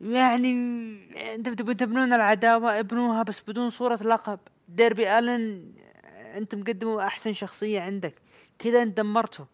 يعني 0.00 0.50
انت 1.34 1.48
تبون 1.48 1.76
تبنون 1.76 2.12
العداوة 2.12 2.80
ابنوها 2.80 3.22
بس 3.22 3.42
بدون 3.48 3.70
صورة 3.70 3.96
لقب. 4.02 4.38
داربي 4.68 5.18
آلن 5.18 5.72
انت 6.36 6.54
مقدم 6.54 7.02
أحسن 7.02 7.32
شخصية 7.32 7.80
عندك. 7.80 8.14
كذا 8.58 8.82
انت 8.82 8.96
دمرته. 8.96 9.46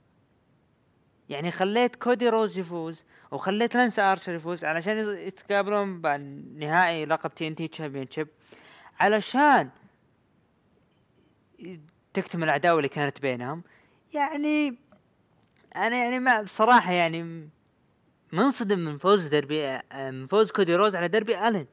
يعني 1.29 1.51
خليت 1.51 1.97
كودي 1.97 2.29
روز 2.29 2.59
يفوز 2.59 3.05
وخليت 3.31 3.75
لانس 3.75 3.99
آرشر 3.99 4.35
يفوز 4.35 4.65
علشان 4.65 4.99
يتقابلون 4.99 6.01
بنهائي 6.01 7.05
لقب 7.05 7.35
TNT 7.35 7.69
championship. 7.69 8.29
علشان 9.01 9.71
تكتمل 12.15 12.45
العداوة 12.45 12.79
اللي 12.79 12.89
كانت 12.89 13.21
بينهم. 13.21 13.63
يعني 14.15 14.79
أنا 15.77 15.97
يعني 15.97 16.19
ما 16.19 16.43
بصراحة 16.43 16.93
يعني 16.93 17.49
منصدم 18.33 18.79
من 18.79 18.99
فوز 18.99 19.27
دربي 19.27 19.79
من 19.95 20.27
فوز 20.27 20.51
كودي 20.51 20.77
روز 20.77 20.97
على 20.97 21.09
دربي 21.09 21.49
آلن. 21.49 21.67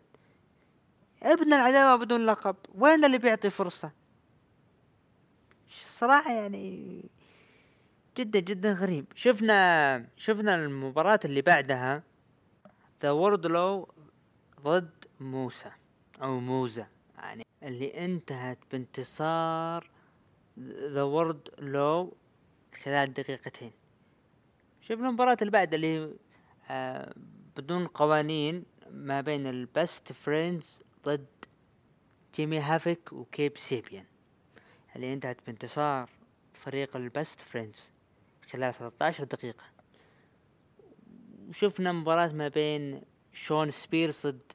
ابن 1.24 1.54
العداوة 1.54 1.96
بدون 1.96 2.26
لقب 2.26 2.56
وين 2.76 3.06
اللي 3.06 3.18
بيعطي 3.18 3.50
فرصة؟ 3.50 3.92
صراحة 5.70 6.34
يعني 6.34 7.04
جدا 8.18 8.40
جدا 8.40 8.74
غريب. 8.74 9.06
شفنا 9.16 10.06
شفنا 10.18 10.56
المباراة 10.56 11.20
اللي 11.26 11.42
بعدها 11.42 12.04
ذا 13.04 13.12
وورد 13.12 13.46
لو 13.46 13.90
ضد 14.62 14.90
موسى 15.20 15.72
أو 16.22 16.40
موزة. 16.40 16.88
يعني 17.18 17.46
اللي 17.64 18.06
انتهت 18.06 18.58
بانتصار 18.72 19.90
ذا 20.68 21.04
وورد 21.04 21.50
لو 21.60 22.18
خلال 22.84 23.14
دقيقتين. 23.14 23.72
شفنا 24.82 25.08
المباراة 25.08 25.38
اللي 25.42 25.52
بعد 25.52 25.74
اللي 25.74 26.14
آه 26.70 27.14
بدون 27.56 27.88
قوانين 27.88 28.66
ما 28.92 29.22
بين 29.22 29.48
ال 29.48 29.61
Best 29.61 30.14
Friends 30.14 30.84
ضد 31.06 31.28
جيمي 32.36 32.60
هافك 32.60 33.14
وكيب 33.14 33.58
سيبيان 33.58 34.06
اللي 34.96 35.14
انتهت 35.14 35.38
بانتصار 35.46 36.10
فريق 36.54 36.96
ال 36.96 37.05
Best 37.05 37.42
Friends 37.42 37.92
خلال 38.52 38.74
13 38.74 39.24
دقيقة. 39.24 39.64
وشفنا 41.50 41.92
مباراة 41.92 42.32
ما 42.34 42.48
بين 42.48 43.02
شون 43.34 43.70
سبيرز 43.70 44.28
ضد 44.28 44.52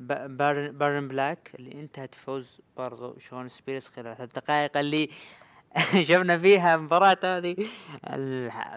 بارن 0.00 1.08
بلاك 1.08 1.50
اللي 1.54 1.72
انتهت 1.72 2.14
فوز 2.14 2.60
برضو 2.76 3.18
شون 3.18 3.48
سبيرز 3.48 3.86
خلال 3.86 4.16
ثلاث 4.16 4.32
دقائق 4.34 4.76
اللي 4.76 5.10
شفنا 6.08 6.38
فيها 6.38 6.76
مباراة 6.76 7.18
هذه. 7.24 7.56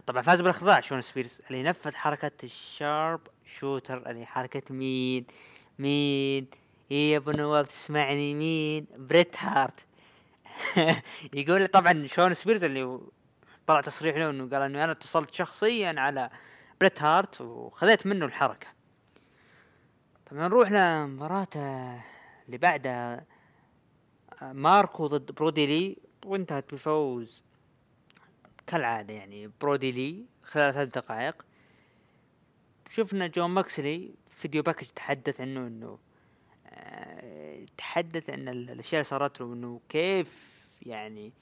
طبعا 0.08 0.22
فاز 0.22 0.42
بالاخضاع 0.42 0.82
شون 0.82 1.02
سبيرز 1.02 1.42
اللي 1.50 1.64
نفذ 1.64 1.96
حركة 1.96 2.32
ال 2.44 3.22
sharpshooter 3.46 4.10
اللي 4.10 4.26
حركة 4.26 4.74
مين؟ 4.76 5.26
مين؟ 5.80 6.48
إيه 6.92 7.12
يا 7.12 7.18
أبو 7.18 7.32
نواف 7.32 7.68
تسمعني؟ 7.68 8.36
مين؟ 8.36 8.88
بريت 8.98 9.36
هارت. 9.38 9.86
يقول 11.34 11.68
طبعا 11.68 12.08
شون 12.08 12.34
سبيرز 12.34 12.64
اللي 12.64 13.00
طلع 13.68 13.82
تصريح 13.82 14.16
له 14.18 14.30
إنه 14.30 14.50
قال 14.50 14.62
إنه 14.62 14.84
أنا 14.84 14.92
اتصلت 14.92 15.34
شخصيا 15.34 15.96
على 15.98 16.30
بريت 16.82 17.02
هارت 17.02 17.42
وخذيت 17.42 18.08
منه 18.08 18.26
الحركة. 18.26 18.68
طبعا 20.32 20.48
نروح 20.48 20.72
لمباراة 20.72 21.48
اللي 22.46 22.58
بعدها 22.58 23.26
ماركو 24.42 25.08
ضد 25.08 25.32
برودي 25.32 25.66
لي 25.66 25.98
وانتهت 26.26 26.74
بفوز 26.74 27.44
كالعادة 28.68 29.14
يعني. 29.14 29.52
برودي 29.62 29.92
لي 29.92 30.26
خلال 30.44 30.74
ثلاث 30.74 30.96
دقائق. 30.96 31.46
شفنا 32.90 33.28
جون 33.28 33.50
ماكسلي 33.50 34.14
video 34.30 34.64
package 34.64 34.88
تحدث 34.88 35.42
عنه 35.42 35.68
إنه 35.68 36.00
أه 36.66 37.66
تحدث 37.78 38.30
عن 38.30 38.50
الأشياء 38.50 39.02
اللي 39.02 39.04
صارت 39.04 39.42
له 39.42 39.54
إنه 39.54 39.82
كيف 39.90 40.52
يعني 40.82 41.34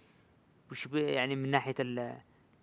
وش 0.71 0.87
يعني 0.93 1.35
من 1.35 1.51
ناحية 1.51 1.75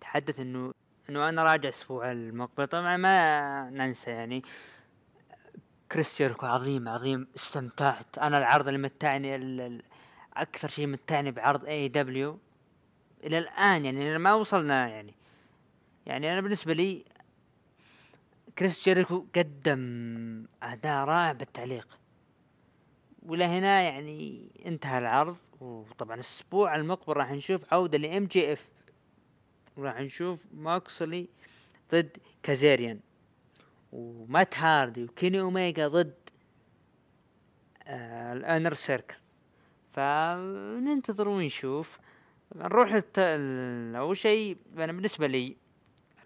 تحدث 0.01 0.39
إنه 0.39 0.71
إنه 1.09 1.29
أنا 1.29 1.43
راجع 1.43 1.69
الأسبوع 1.69 2.11
المقبل. 2.11 2.67
طبعا 2.67 2.97
ما 2.97 3.69
ننسى 3.69 4.11
يعني. 4.11 4.43
كريس 5.97 6.21
عظيم 6.21 6.87
عظيم. 6.87 7.27
استمتعت. 7.35 8.17
أنا 8.17 8.37
العرض 8.37 8.67
اللي 8.67 8.79
متعني 8.79 9.81
أكثر 10.33 10.67
شيء 10.67 10.87
متعني 10.87 11.31
بعرض 11.31 11.65
AEW 11.65 12.39
إلى 13.23 13.37
الآن 13.37 13.85
يعني 13.85 14.17
ما 14.17 14.33
وصلنا 14.33 14.87
يعني. 14.87 15.13
يعني 16.05 16.33
أنا 16.33 16.41
بالنسبة 16.41 16.73
لي 16.73 17.05
كريس 18.59 18.85
جيريكو 18.85 19.25
قدم 19.35 20.45
أداء 20.63 21.05
رائع 21.05 21.31
بالتعليق. 21.31 21.87
ولا 23.23 23.45
هنا 23.45 23.81
يعني 23.81 24.49
انتهى 24.65 24.99
العرض. 24.99 25.37
وطبعا 25.61 26.15
الأسبوع 26.15 26.75
المقبل 26.75 27.17
راح 27.17 27.31
نشوف 27.31 27.73
عودة 27.73 27.97
ل 27.97 28.25
MJF 28.25 28.67
وراح 29.77 30.01
نشوف 30.01 30.45
ماكسلي 30.53 31.27
ضد 31.91 32.17
كازيريان 32.43 32.99
ومات 33.97 34.57
هاردي 34.57 35.03
وكيني 35.03 35.41
أوميجا 35.41 35.87
ضد 35.87 36.13
آه 37.83 38.33
ال 38.33 38.40
Inner 38.40 38.73
Circle. 38.73 39.15
فننتظر 39.93 41.27
ونشوف. 41.27 41.99
نروح 42.55 42.93
الت... 42.93 43.19
أول 43.97 44.17
شيء 44.17 44.57
أنا 44.77 44.91
بالنسبة 44.91 45.27
لي 45.27 45.57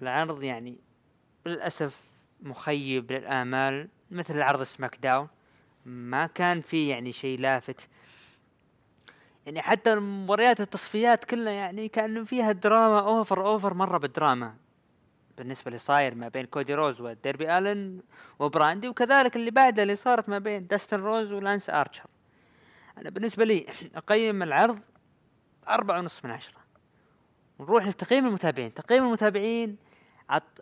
العرض 0.01 0.43
يعني 0.43 0.77
للأسف 1.45 1.99
مخيب 2.41 3.11
للآمال 3.11 3.87
مثل 4.11 4.41
عرض 4.41 4.63
سماك 4.63 4.97
داون. 5.01 5.27
ما 5.85 6.27
كان 6.27 6.61
في 6.61 6.87
يعني 6.87 7.11
شيء 7.11 7.39
لافت. 7.39 7.87
يعني 9.45 9.61
حتى 9.61 9.95
مباريات 9.95 10.61
التصفيات 10.61 11.25
كلها 11.25 11.53
يعني 11.53 11.87
كان 11.87 12.25
فيها 12.25 12.51
دراما 12.51 12.99
over 12.99 13.47
over 13.47 13.73
مرة 13.73 13.97
بالدراما. 13.97 14.55
بالنسبة 15.37 15.67
اللي 15.67 15.77
صاير 15.77 16.15
ما 16.15 16.27
بين 16.27 16.45
كودي 16.45 16.73
روز 16.73 17.01
وديربي 17.01 17.57
ألن 17.57 18.01
وبراندي 18.39 18.89
وكذلك 18.89 19.35
اللي 19.35 19.51
بعده 19.51 19.83
اللي 19.83 19.95
صارت 19.95 20.29
ما 20.29 20.39
بين 20.39 20.67
داستن 20.67 20.99
روز 20.99 21.31
ولانس 21.31 21.69
أرشر. 21.69 22.05
أنا 22.97 23.09
بالنسبة 23.09 23.45
لي 23.45 23.65
أقيم 23.95 24.43
العرض 24.43 24.79
أربعة 25.67 25.99
ونص 25.99 26.25
من 26.25 26.31
عشرة. 26.31 26.61
نروح 27.59 27.87
لتقييم 27.87 28.27
المتابعين. 28.27 28.73
تقييم 28.73 29.05
المتابعين 29.05 29.77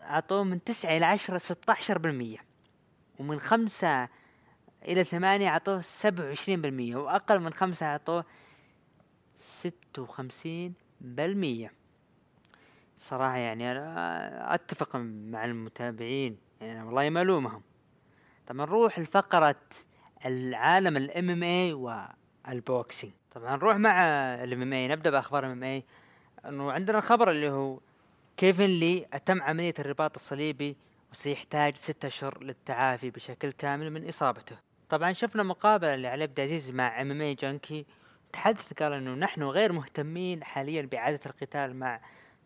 عطوه 0.01 0.43
من 0.43 0.63
تسعة 0.63 0.97
إلى 0.97 1.05
عشرة 1.05 1.38
ستة 1.38 1.71
عشر 1.71 1.97
بالمية. 1.97 2.38
ومن 3.19 3.39
خمسة 3.39 4.10
إلى 4.88 5.03
ثمانية 5.03 5.49
أعطوه 5.49 5.82
سبعة 5.82 6.25
وعشرين 6.25 6.62
بالمية. 6.62 6.95
وأقل 6.95 7.39
من 7.39 7.53
خمسة 7.53 7.86
أعطوه 7.86 8.25
ستة 9.36 10.01
وخمسين 10.01 10.73
بالمية. 11.01 11.78
صراحة 12.99 13.38
يعني 13.38 13.71
أنا 13.71 14.53
أتفق 14.55 14.95
مع 14.95 15.45
المتابعين 15.45 16.38
يعني 16.62 16.73
أنا 16.73 16.85
والله 16.85 17.09
ما 17.09 17.21
ألومهم 17.21 17.62
طبعا 18.47 18.65
نروح 18.65 18.99
لفقرة 18.99 19.55
عالم 20.25 20.97
ال 20.97 21.29
MMA 21.29 21.43
وال 21.43 21.73
boxing. 21.73 23.13
طبعا 23.31 23.55
نروح 23.55 23.75
مع 23.75 24.01
ال 24.43 24.62
MMA 24.62 24.88
نبدأ 24.88 25.09
بأخبار 25.09 25.43
ال 25.43 25.51
MMA 25.57 25.83
إنه 26.45 26.71
عندنا 26.71 27.01
خبر 27.01 27.31
اللي 27.31 27.49
هو 27.49 27.79
كيفن 28.38 28.65
لي 28.69 29.05
أتم 29.13 29.41
عملية 29.41 29.73
الرباط 29.79 30.15
الصليبي 30.15 30.77
وسيحتاج 31.12 31.75
ستة 31.75 32.07
أشهر 32.07 32.43
للتعافي 32.43 33.09
بشكل 33.09 33.51
كامل 33.51 33.91
من 33.91 34.07
إصابته. 34.07 34.55
طبعا 34.89 35.13
شفنا 35.13 35.43
مقابلة 35.43 35.95
لعلي 35.95 36.23
عبد 36.23 36.39
العزيز 36.39 36.71
مع 36.71 37.01
MMA 37.01 37.21
Junkie. 37.21 37.85
تحدث 38.33 38.73
قال 38.73 38.93
إنه 38.93 39.13
نحن 39.13 39.43
غير 39.43 39.71
مهتمين 39.71 40.43
حاليا 40.43 40.81
بإعادة 40.81 41.19
القتال 41.25 41.75
مع 41.75 41.99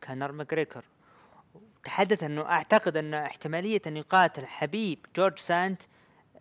كونر 0.04 0.32
ماكريجر 0.32 0.86
تحدث 1.84 2.24
انه 2.24 2.42
أعتقد 2.42 2.98
أن 2.98 3.14
احتمالية 3.14 3.82
أن 3.88 3.98
يقاتل 3.98 4.46
حبيب 4.46 5.06
جورج 5.16 5.38
سانت 5.40 5.82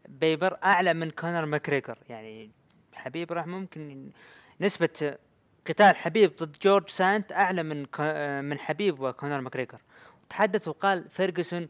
بيير 0.09 0.59
أعلى 0.65 0.95
من 0.95 1.11
كونر 1.11 1.45
ماكريجر 1.47 1.99
يعني 2.09 2.51
حبيب 2.95 3.33
راح 3.33 3.47
ممكن 3.47 4.11
نسبة 4.61 5.17
قتال 5.67 5.97
حبيب 5.97 6.37
ضد 6.37 6.57
جورج 6.63 6.89
سانت 6.89 7.33
أعلى 7.33 7.63
من 7.63 7.87
من 8.45 8.59
حبيب 8.59 9.01
وكونر 9.01 9.41
ماكريجر 9.41 9.81
تحدث 10.31 10.69
وقال 10.69 11.09
فيرجسون 11.11 11.69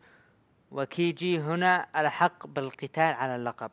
وغيتجي 0.70 1.38
لهم 1.40 1.86
الحق 1.96 2.46
بالقتال 2.46 3.02
على 3.14 3.36
اللقب. 3.36 3.70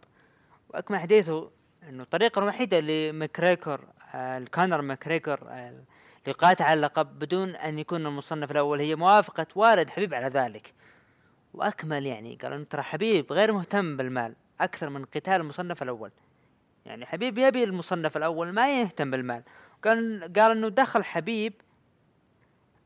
وأكمل 0.69 0.99
حديثه 0.99 1.51
أنه 1.89 2.03
الطريقة 2.03 2.39
الوحيدة 2.39 2.79
لماكريجر 2.79 3.81
لكونر 4.15 4.81
ماكريجر 4.81 5.39
لقاتل 6.29 6.63
على 6.63 6.73
اللقب 6.73 7.19
بدون 7.19 7.55
أن 7.55 7.79
يكون 7.79 8.05
المصنف 8.05 8.51
الأول. 8.51 8.79
هي 8.79 8.95
موافقة 8.95 9.47
والد 9.55 9.89
حبيب 9.89 10.13
على 10.13 10.27
ذلك. 10.27 10.73
وأكمل 11.53 12.05
يعني 12.05 12.35
قال 12.35 12.53
انه 12.53 12.63
ترى 12.63 12.81
حبيب 12.81 13.33
غير 13.33 13.53
مهتم 13.53 13.97
بالمال 13.97 14.35
أكثر 14.61 14.89
من 14.89 15.05
قتال 15.05 15.33
المصنف 15.33 15.83
الأول. 15.83 16.11
يعني 16.85 17.05
حبيب 17.05 17.37
يبي 17.37 17.63
المصنف 17.63 18.17
الأول 18.17 18.53
ما 18.53 18.79
يهتم 18.79 19.11
بالمال. 19.11 19.43
قال 19.83 20.21
قال 20.33 20.51
إنه 20.51 20.67
دخل 20.67 21.03
حبيب 21.03 21.53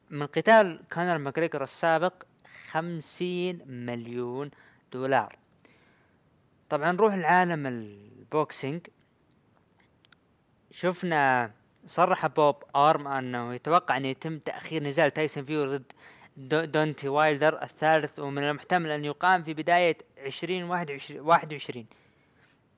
من 0.10 0.28
قتال 0.28 0.80
كونر 0.94 1.18
ماكريجر 1.18 1.64
السابق 1.64 2.14
خمسين 2.72 3.62
مليون 3.68 4.52
دولار. 4.94 5.38
طبعا 6.70 6.92
نروح 6.92 7.14
لعالم 7.14 7.68
ال 7.68 7.83
boxing. 7.83 8.88
شفنا 10.72 11.52
صرح 11.86 12.28
بوب 12.28 12.64
ارم 12.76 13.08
أنه 13.08 13.54
يتوقع 13.54 13.98
أن 13.98 14.06
يتم 14.06 14.40
تأخير 14.40 14.84
نزال 14.84 15.12
تايسون 15.12 15.46
فيوري 15.46 15.68
ضد 16.40 16.72
دونتي 16.72 17.08
وايلدر 17.08 17.64
الثالث 17.64 18.20
ومن 18.20 18.44
المحتمل 18.44 18.92
أن 18.92 19.06
يقام 19.06 19.44
في 19.44 19.54
بداية 19.54 19.98
عشرين 20.18 20.64
واحد 20.64 21.00
وعشرين 21.16 21.86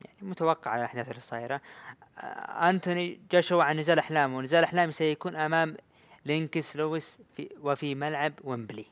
يعني 0.06 0.18
متوقع 0.22 0.72
على 0.72 0.80
الأحداث 0.80 1.10
اللي 1.10 1.20
صايرة. 1.20 1.62
أنتوني 2.70 3.20
جاشوا 3.32 3.64
عن 3.64 3.80
نزال 3.80 4.00
أحلامه 4.00 4.38
ونزال 4.38 4.64
أحلامه 4.64 4.92
سيكون 4.92 5.36
أمام 5.36 5.78
لينوكس 6.26 6.76
لويس 6.76 7.20
في 7.36 7.50
وفي 7.62 7.96
ملعب 7.96 8.34
ويمبلي. 8.44 8.86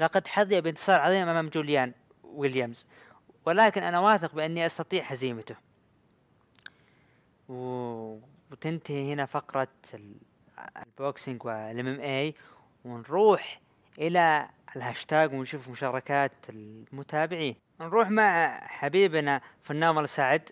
لقد 0.00 0.26
حظي 0.26 0.60
بانتصار 0.60 1.00
عظيم 1.00 1.28
أمام 1.28 1.48
جوليان 1.48 1.92
ويليامز 2.24 2.86
ولكن 3.46 3.82
أنا 3.82 4.00
واثق 4.00 4.34
بأني 4.34 4.66
أستطيع 4.66 5.02
هزيمته. 5.04 5.56
وتنتهي 7.48 9.12
هنا 9.12 9.26
فقرة 9.26 9.68
ال 10.76 11.44
boxing 11.44 11.86
وال 11.86 12.00
MMA 12.00 12.34
ونروح 12.84 13.60
إلى 13.98 14.48
الهاشتاج 14.76 15.32
ونشوف 15.34 15.68
مشاركات 15.68 16.32
المتابعين. 16.48 17.56
نروح 17.80 18.10
مع 18.10 18.60
حبيبنا 18.66 19.40
فنان 19.62 20.06
سعد. 20.06 20.50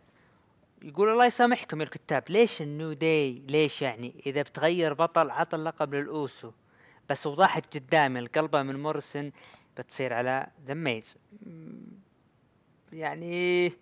يقول 0.82 1.08
الله 1.08 1.26
يسامحكم 1.26 1.80
يا 1.80 1.84
الكتاب 1.84 2.24
ليش 2.28 2.62
ال 2.62 2.70
New 2.70 2.92
Day 2.92 3.42
ليش 3.48 3.82
يعني 3.82 4.22
إذا 4.26 4.42
بتغير 4.42 4.94
بطل 4.94 5.30
عطى 5.30 5.56
اللقب 5.56 5.94
لل 5.94 6.13
Uso؟ 6.13 6.52
بس 7.10 7.26
وضحت 7.26 7.76
قدامي 7.76 8.18
القلبة 8.18 8.62
من 8.62 8.82
مورسن 8.82 9.32
بتصير 9.78 10.14
على 10.14 10.46
The 10.66 10.74
Miz. 10.74 11.16
يعني 12.92 13.72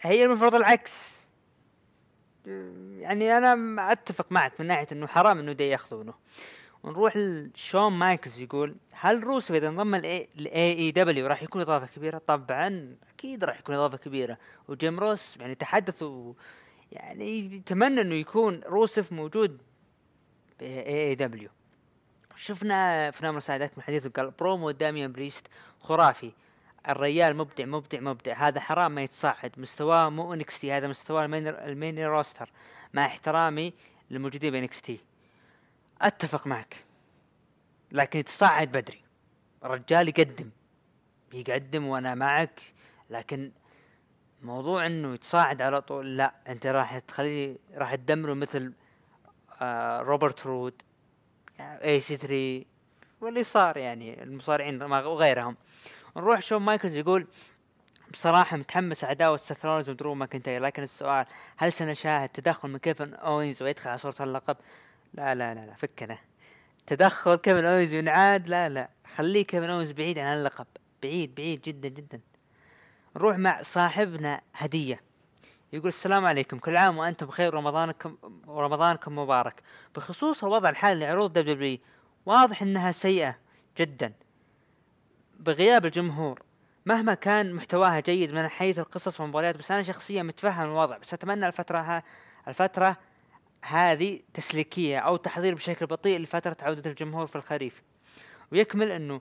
هي 0.00 0.24
المفروض 0.24 0.54
العكس. 0.54 1.26
يعني 2.98 3.38
أنا 3.38 3.92
أتفق 3.92 4.32
معك 4.32 4.60
من 4.60 4.66
ناحية 4.66 4.86
إنه 4.92 5.06
حرام 5.06 5.38
انه 5.38 5.52
دي 5.52 5.68
يأخذونه. 5.68 6.14
ونروح 6.86 7.16
لشون 7.16 7.92
مايكلز 7.92 8.40
يقول 8.40 8.76
هل 8.90 9.24
روسو 9.24 9.54
اذا 9.54 9.68
انضم 9.68 9.96
ل 9.96 10.28
AEW 10.54 11.26
راح 11.26 11.42
يكون 11.42 11.60
إضافة 11.60 11.86
كبيرة؟ 11.86 12.18
طبعا 12.18 12.96
أكيد 13.14 13.44
راح 13.44 13.58
يكون 13.58 13.74
إضافة 13.74 13.96
كبيرة. 13.96 14.38
وجيم 14.68 15.00
روس 15.00 15.36
يعني 15.36 15.54
تحدثوا 15.54 16.32
يعني 16.92 17.54
يتمنى 17.54 18.00
إنه 18.00 18.14
يكون 18.14 18.60
روسف 18.66 19.12
موجود 19.12 19.62
AEW 20.60 21.48
شفنا 22.36 23.10
في 23.10 23.26
نمر 23.26 23.40
سعادات 23.40 23.78
من 23.78 23.82
حديثه 23.82 24.10
قال 24.10 24.30
برومو 24.30 24.70
داميان 24.70 25.12
بريست 25.12 25.46
خرافي. 25.80 26.32
الريال 26.88 27.36
مبدع 27.36 27.64
مبدع 27.64 28.00
مبدع. 28.00 28.34
هذا 28.34 28.60
حرام 28.60 28.92
ما 28.92 29.02
يتصاعد. 29.02 29.52
مستواه 29.56 30.08
مو 30.08 30.34
NXT 30.34 30.72
هذا 30.72 30.88
مستواه 30.88 31.24
ال 31.24 31.28
main, 31.28 31.48
ال 31.48 31.58
main 31.58 31.98
roster. 31.98 32.50
مع 32.94 33.06
احترامي 33.06 33.72
للموجودين 34.10 34.52
ب 34.52 34.64
NXT 34.64 35.00
أتفق 36.02 36.46
معك. 36.46 36.84
لكن 37.92 38.18
يتصاعد 38.18 38.72
بدري. 38.72 39.02
الرجال 39.64 40.08
يقدم. 40.08 40.50
يقدم 41.32 41.86
وأنا 41.86 42.14
معك. 42.14 42.62
لكن 43.10 43.52
موضوع 44.42 44.86
إنه 44.86 45.14
يتصاعد 45.14 45.62
على 45.62 45.82
طول 45.82 46.16
لا. 46.16 46.34
أنت 46.48 46.66
راح 46.66 46.98
تخليه 46.98 47.56
راح 47.74 47.94
تدمره 47.94 48.34
مثل 48.34 48.72
آه 49.60 50.00
روبرت 50.00 50.46
رود 50.46 50.82
EC3 51.60 52.64
واللي 53.20 53.44
صار 53.44 53.76
يعني 53.76 54.22
المصارعين 54.22 54.82
وغيرهم. 54.82 55.56
نروح 56.16 56.40
شون 56.40 56.62
مايكلز 56.62 56.96
يقول 56.96 57.26
بصراحة 58.12 58.56
متحمس 58.56 59.04
عداوة 59.04 59.36
سيث 59.36 59.64
ودرو 59.64 60.14
ماكنتاير. 60.14 60.62
لكن 60.62 60.82
السؤال 60.82 61.26
هل 61.56 61.72
سنشاهد 61.72 62.28
تدخل 62.28 62.68
من 62.68 62.78
كيفن 62.78 63.14
أوينز 63.14 63.62
ويدخل 63.62 63.90
على 63.90 63.98
صورة 63.98 64.14
اللقب؟ 64.20 64.56
لا 65.16 65.34
لا 65.34 65.54
لا 65.54 65.66
لا 65.66 65.74
فكنا 65.74 66.18
تدخل 66.86 67.36
كيفن 67.36 67.64
اوينز 67.64 67.92
ينعاد 67.92 68.48
لا 68.48 68.68
لا. 68.68 68.88
خليه 69.16 69.44
كيفن 69.44 69.70
اوينز 69.70 69.92
بعيد 69.92 70.18
عن 70.18 70.38
اللقب. 70.38 70.66
بعيد 71.02 71.34
بعيد 71.34 71.60
جدا 71.62 71.88
جدا. 71.88 72.20
نروح 73.16 73.36
مع 73.36 73.62
صاحبنا 73.62 74.40
هدية. 74.54 75.00
يقول 75.72 75.88
السلام 75.88 76.26
عليكم. 76.26 76.58
كل 76.58 76.76
عام 76.76 76.98
وأنتم 76.98 77.26
بخير. 77.26 77.56
ورمضانكم 77.56 78.16
ورمضانكم 78.46 79.18
مبارك. 79.18 79.62
بخصوص 79.96 80.44
الوضع 80.44 80.68
الحالي 80.68 81.00
لعروض 81.00 81.32
W 81.32 81.78
واضح 82.26 82.62
إنها 82.62 82.92
سيئة 82.92 83.38
جدا. 83.78 84.12
بغياب 85.40 85.86
الجمهور. 85.86 86.42
مهما 86.86 87.14
كان 87.14 87.52
محتواها 87.52 88.00
جيد 88.00 88.32
من 88.32 88.48
حيث 88.48 88.78
القصص 88.78 89.20
والمباريات 89.20 89.56
بس 89.56 89.70
أنا 89.70 89.82
شخصيا 89.82 90.22
متفهم 90.22 90.64
الوضع. 90.64 90.98
بس 90.98 91.14
أتمنى 91.14 91.46
الفترة 91.46 91.78
ها 91.78 92.02
الفترة 92.48 92.96
هذه 93.64 94.20
تسليكية 94.34 94.98
أو 94.98 95.16
تحضير 95.16 95.54
بشكل 95.54 95.86
بطيء 95.86 96.20
لفترة 96.20 96.56
عودة 96.62 96.90
الجمهور 96.90 97.26
في 97.26 97.36
الخريف. 97.36 97.82
ويكمل 98.52 98.90
إنه 98.90 99.20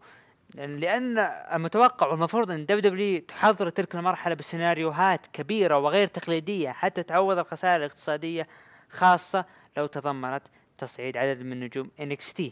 لأن 0.56 1.18
المتوقع 1.54 2.08
والمفروض 2.08 2.52
إن 2.52 2.66
WW 2.66 3.22
تحضر 3.22 3.70
تلك 3.70 3.96
المرحلة 3.96 4.36
بسيناريوهات 4.36 5.28
كبيرة 5.34 5.78
وغير 5.78 6.08
تقليدية 6.08 6.70
حتى 6.70 7.04
تعوض 7.04 7.38
الخسائر 7.38 7.76
الاقتصادية 7.76 8.48
خاصة 8.90 9.46
لو 9.78 9.86
تضمنت 9.86 10.44
تصعيد 10.78 11.18
عدد 11.18 11.42
من 11.42 11.60
نجوم 11.60 11.90
NXT 12.02 12.44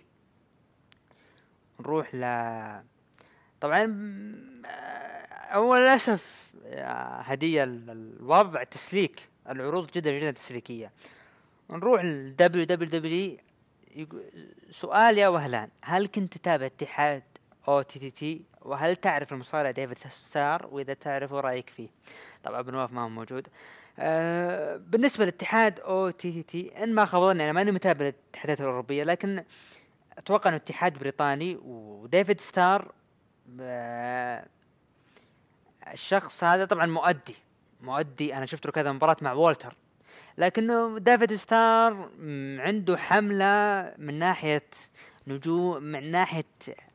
نروح 1.79 2.15
ل 2.15 2.21
طبعا 3.61 3.85
هو 5.51 5.75
للأسف 5.77 6.51
آه، 6.65 7.21
هدية 7.21 7.63
ال- 7.63 7.89
الوضع 8.19 8.63
تسليك 8.63 9.29
العروض 9.49 9.91
جدا 9.91 10.11
جدا 10.19 10.31
تسليكية. 10.31 10.91
نروح 11.69 12.03
ل 12.03 12.35
WWE 13.37 13.41
سؤال 14.71 15.17
يا 15.17 15.27
وهلان 15.27 15.69
هل 15.83 16.07
كنت 16.07 16.37
تتابع 16.37 16.65
اتحاد 16.65 17.23
OTT؟ 17.67 18.41
وهل 18.61 18.95
تعرف 18.95 19.33
المصارع 19.33 19.71
ديفيد 19.71 19.97
ستار؟ 19.97 20.67
وإذا 20.71 20.93
تعرف 20.93 21.33
رأيك 21.33 21.69
فيه؟ 21.69 21.87
طبعا 22.43 22.61
نواف 22.61 22.91
ما 22.91 23.03
هو 23.03 23.09
موجود. 23.09 23.47
آه 23.99 24.77
بالنسبة 24.77 25.23
للاتحاد 25.23 25.79
أو 25.79 26.09
تي 26.09 26.31
تي 26.31 26.43
تي 26.43 26.83
إن 26.83 26.95
ما 26.95 27.05
خاب 27.05 27.21
ظني 27.21 27.43
أنا 27.43 27.51
ماني 27.51 27.71
متابع 27.71 28.05
الاتحادات 28.05 28.61
الأوروبية 28.61 29.03
لكن 29.03 29.43
أتوقع 30.17 30.49
انه 30.49 30.57
اتحاد 30.57 30.99
بريطاني 30.99 31.55
وديفيد 31.65 32.41
ستار 32.41 32.91
آه 33.61 34.45
الشخص 35.93 36.43
هذا 36.43 36.65
طبعا 36.65 36.85
مؤدي 36.85 37.35
مؤدي. 37.81 38.35
أنا 38.35 38.45
شفت 38.45 38.65
له 38.65 38.71
كذا 38.71 38.91
مباراة 38.91 39.17
مع 39.21 39.33
وولتر 39.33 39.75
لكنه 40.37 40.99
ديفيد 40.99 41.35
ستار 41.35 42.09
عنده 42.59 42.97
حملة 42.97 43.93
من 43.97 44.19
ناحية 44.19 44.63
نجوم 45.27 45.83
من 45.83 46.11
ناحية 46.11 46.45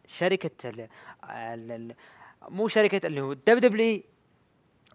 شركة 0.06 0.68
ال 0.68 0.80
ال 1.30 1.72
ال 1.72 1.94
مو 2.48 2.68
شركة 2.68 3.06
اللي 3.06 3.20
هو 3.20 3.32
WW 3.32 4.02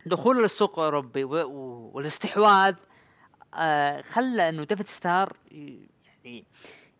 دخوله 0.06 0.42
للسوق 0.42 0.80
و- 0.80 1.92
والاستحواذ 1.94 2.76
آه 3.56 4.02
خلى 4.02 4.50
إنه 4.50 4.64
ديفيد 4.64 4.88
ستار 4.88 5.34
يعني 5.52 6.46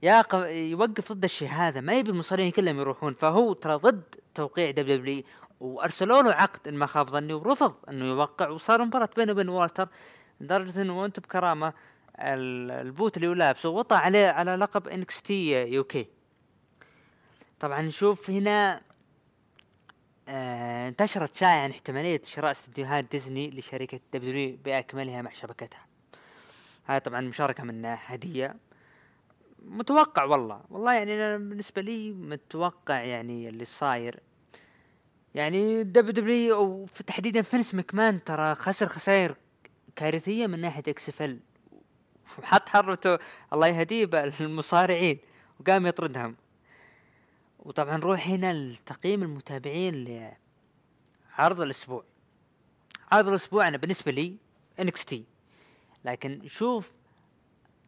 يقف 0.04 0.40
يوقف 0.50 1.12
ضد 1.12 1.24
الشيء 1.24 1.48
هذا 1.48 1.82
ما 1.82 1.94
يبي 1.94 2.10
المصارعين 2.12 2.52
كلهم 2.52 2.80
يروحون. 2.80 3.14
فهو 3.14 3.54
ترى 3.54 3.76
ضد 3.76 4.04
توقيع 4.36 4.72
WW 4.72 5.24
وأرسلوا 5.60 6.22
له 6.22 6.34
عقد 6.34 6.68
إن 6.68 6.74
ما 6.78 6.86
خاب 6.86 7.10
ظني 7.10 7.34
ورفض 7.34 7.76
إنه 7.90 8.06
يوقع. 8.06 8.50
وصار 8.50 8.86
مباراة 8.86 9.10
بينه 9.18 9.32
وبين 9.32 9.50
والتر. 9.50 9.88
لدرجة 10.42 10.82
إنه 10.82 11.02
وأنت 11.02 11.20
بكرامة 11.20 11.74
ال- 12.20 12.72
ال 12.72 12.81
boot 12.81 13.18
اللي 13.18 13.28
هو 13.28 13.34
لابسه 13.34 13.70
وطى 13.70 13.96
عليه 13.96 14.28
على 14.28 14.56
لقب 14.56 14.88
NXT 14.88 15.52
UK. 15.68 16.08
طبعا 17.60 17.82
نشوف 17.82 18.30
هنا 18.30 18.82
آه 20.30 20.88
انتشرت 20.88 21.36
شائعة 21.36 21.64
عن 21.64 21.70
احتمالية 21.70 22.22
شراء 22.26 22.52
استديوهات 22.52 23.06
ديزني 23.12 23.50
لشركة 23.50 24.00
W 24.14 24.58
بأكملها 24.66 25.22
مع 25.22 25.32
شبكتها. 25.32 25.86
هاي 26.88 27.00
طبعا 27.00 27.22
مشاركة 27.22 27.64
من 27.64 27.86
هدية. 27.86 28.56
متوقع 29.66 30.24
والله 30.24 30.62
والله 30.70 30.94
يعني 30.94 31.14
أنا 31.16 31.38
بالنسبة 31.38 31.82
لي 31.82 32.12
متوقع 32.12 33.02
يعني 33.02 33.50
اللي 33.50 33.66
صاير. 33.66 34.20
يعني 35.36 35.84
WW 35.84 36.56
أو 36.56 36.86
في 36.86 37.04
تحديدا 37.04 37.42
فينس 37.42 37.76
مكمان 37.76 38.24
ترى 38.24 38.56
خسر 38.56 38.88
خسائر 38.88 39.36
كارثية 39.96 40.48
من 40.48 40.60
ناحية 40.60 40.84
XFL 40.88 41.40
وحط 42.40 42.70
حرته 42.70 43.20
الله 43.54 43.68
يهديه 43.68 44.10
المصارعين 44.42 45.18
وقام 45.60 45.88
يطردهم. 45.88 46.36
وطبعا 47.60 47.98
نروح 47.98 48.28
هنا 48.28 48.54
لتقييم 48.54 49.24
المتابعين 49.24 50.30
لعرض 51.38 51.62
الأسبوع. 51.62 52.04
عرض 53.12 53.28
الأسبوع 53.28 53.68
أنا 53.68 53.78
بالنسبة 53.78 54.12
لي 54.12 54.36
NXT. 54.80 55.24
لكن 56.06 56.48
شوف 56.48 56.92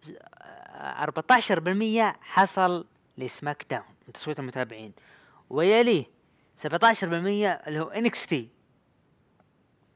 14% 0.06 2.14
حصل 2.22 2.86
ل 3.18 3.66
SmackDown 3.70 3.86
من 4.08 4.14
تصويت 4.14 4.40
المتابعين. 4.40 4.94
ويليه 5.50 6.06
17% 6.58 6.64
اللي 7.04 7.80
هو 7.80 7.90
NXT. 7.90 8.50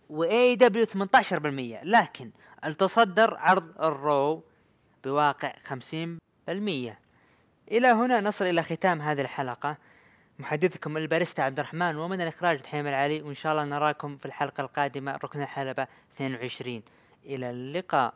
و 0.09 0.55
AEW 0.55 0.85
18% 0.85 1.79
لكن 1.83 2.31
التصدر 2.65 3.37
عرض 3.37 3.81
ال 3.81 3.97
Raw 3.97 4.43
بواقع 5.03 5.53
50% 5.69 5.73
إلى 7.71 7.87
هنا 7.87 8.21
نصل 8.21 8.45
إلى 8.45 8.63
ختام 8.63 9.01
هذه 9.01 9.21
الحلقة. 9.21 9.77
محدثكم 10.39 10.97
الباريستا 10.97 11.41
عبد 11.41 11.59
الرحمن 11.59 11.95
ومن 11.95 12.21
الإخراج 12.21 12.61
دحيم 12.61 12.87
العلي 12.87 13.21
وإن 13.21 13.33
شاء 13.33 13.51
الله 13.51 13.65
نراكم 13.65 14.17
في 14.17 14.25
الحلقة 14.25 14.61
القادمة 14.61 15.15
ركن 15.15 15.41
الحلبة 15.41 15.87
22 16.15 16.83
إلى 17.25 17.49
اللقاء. 17.49 18.13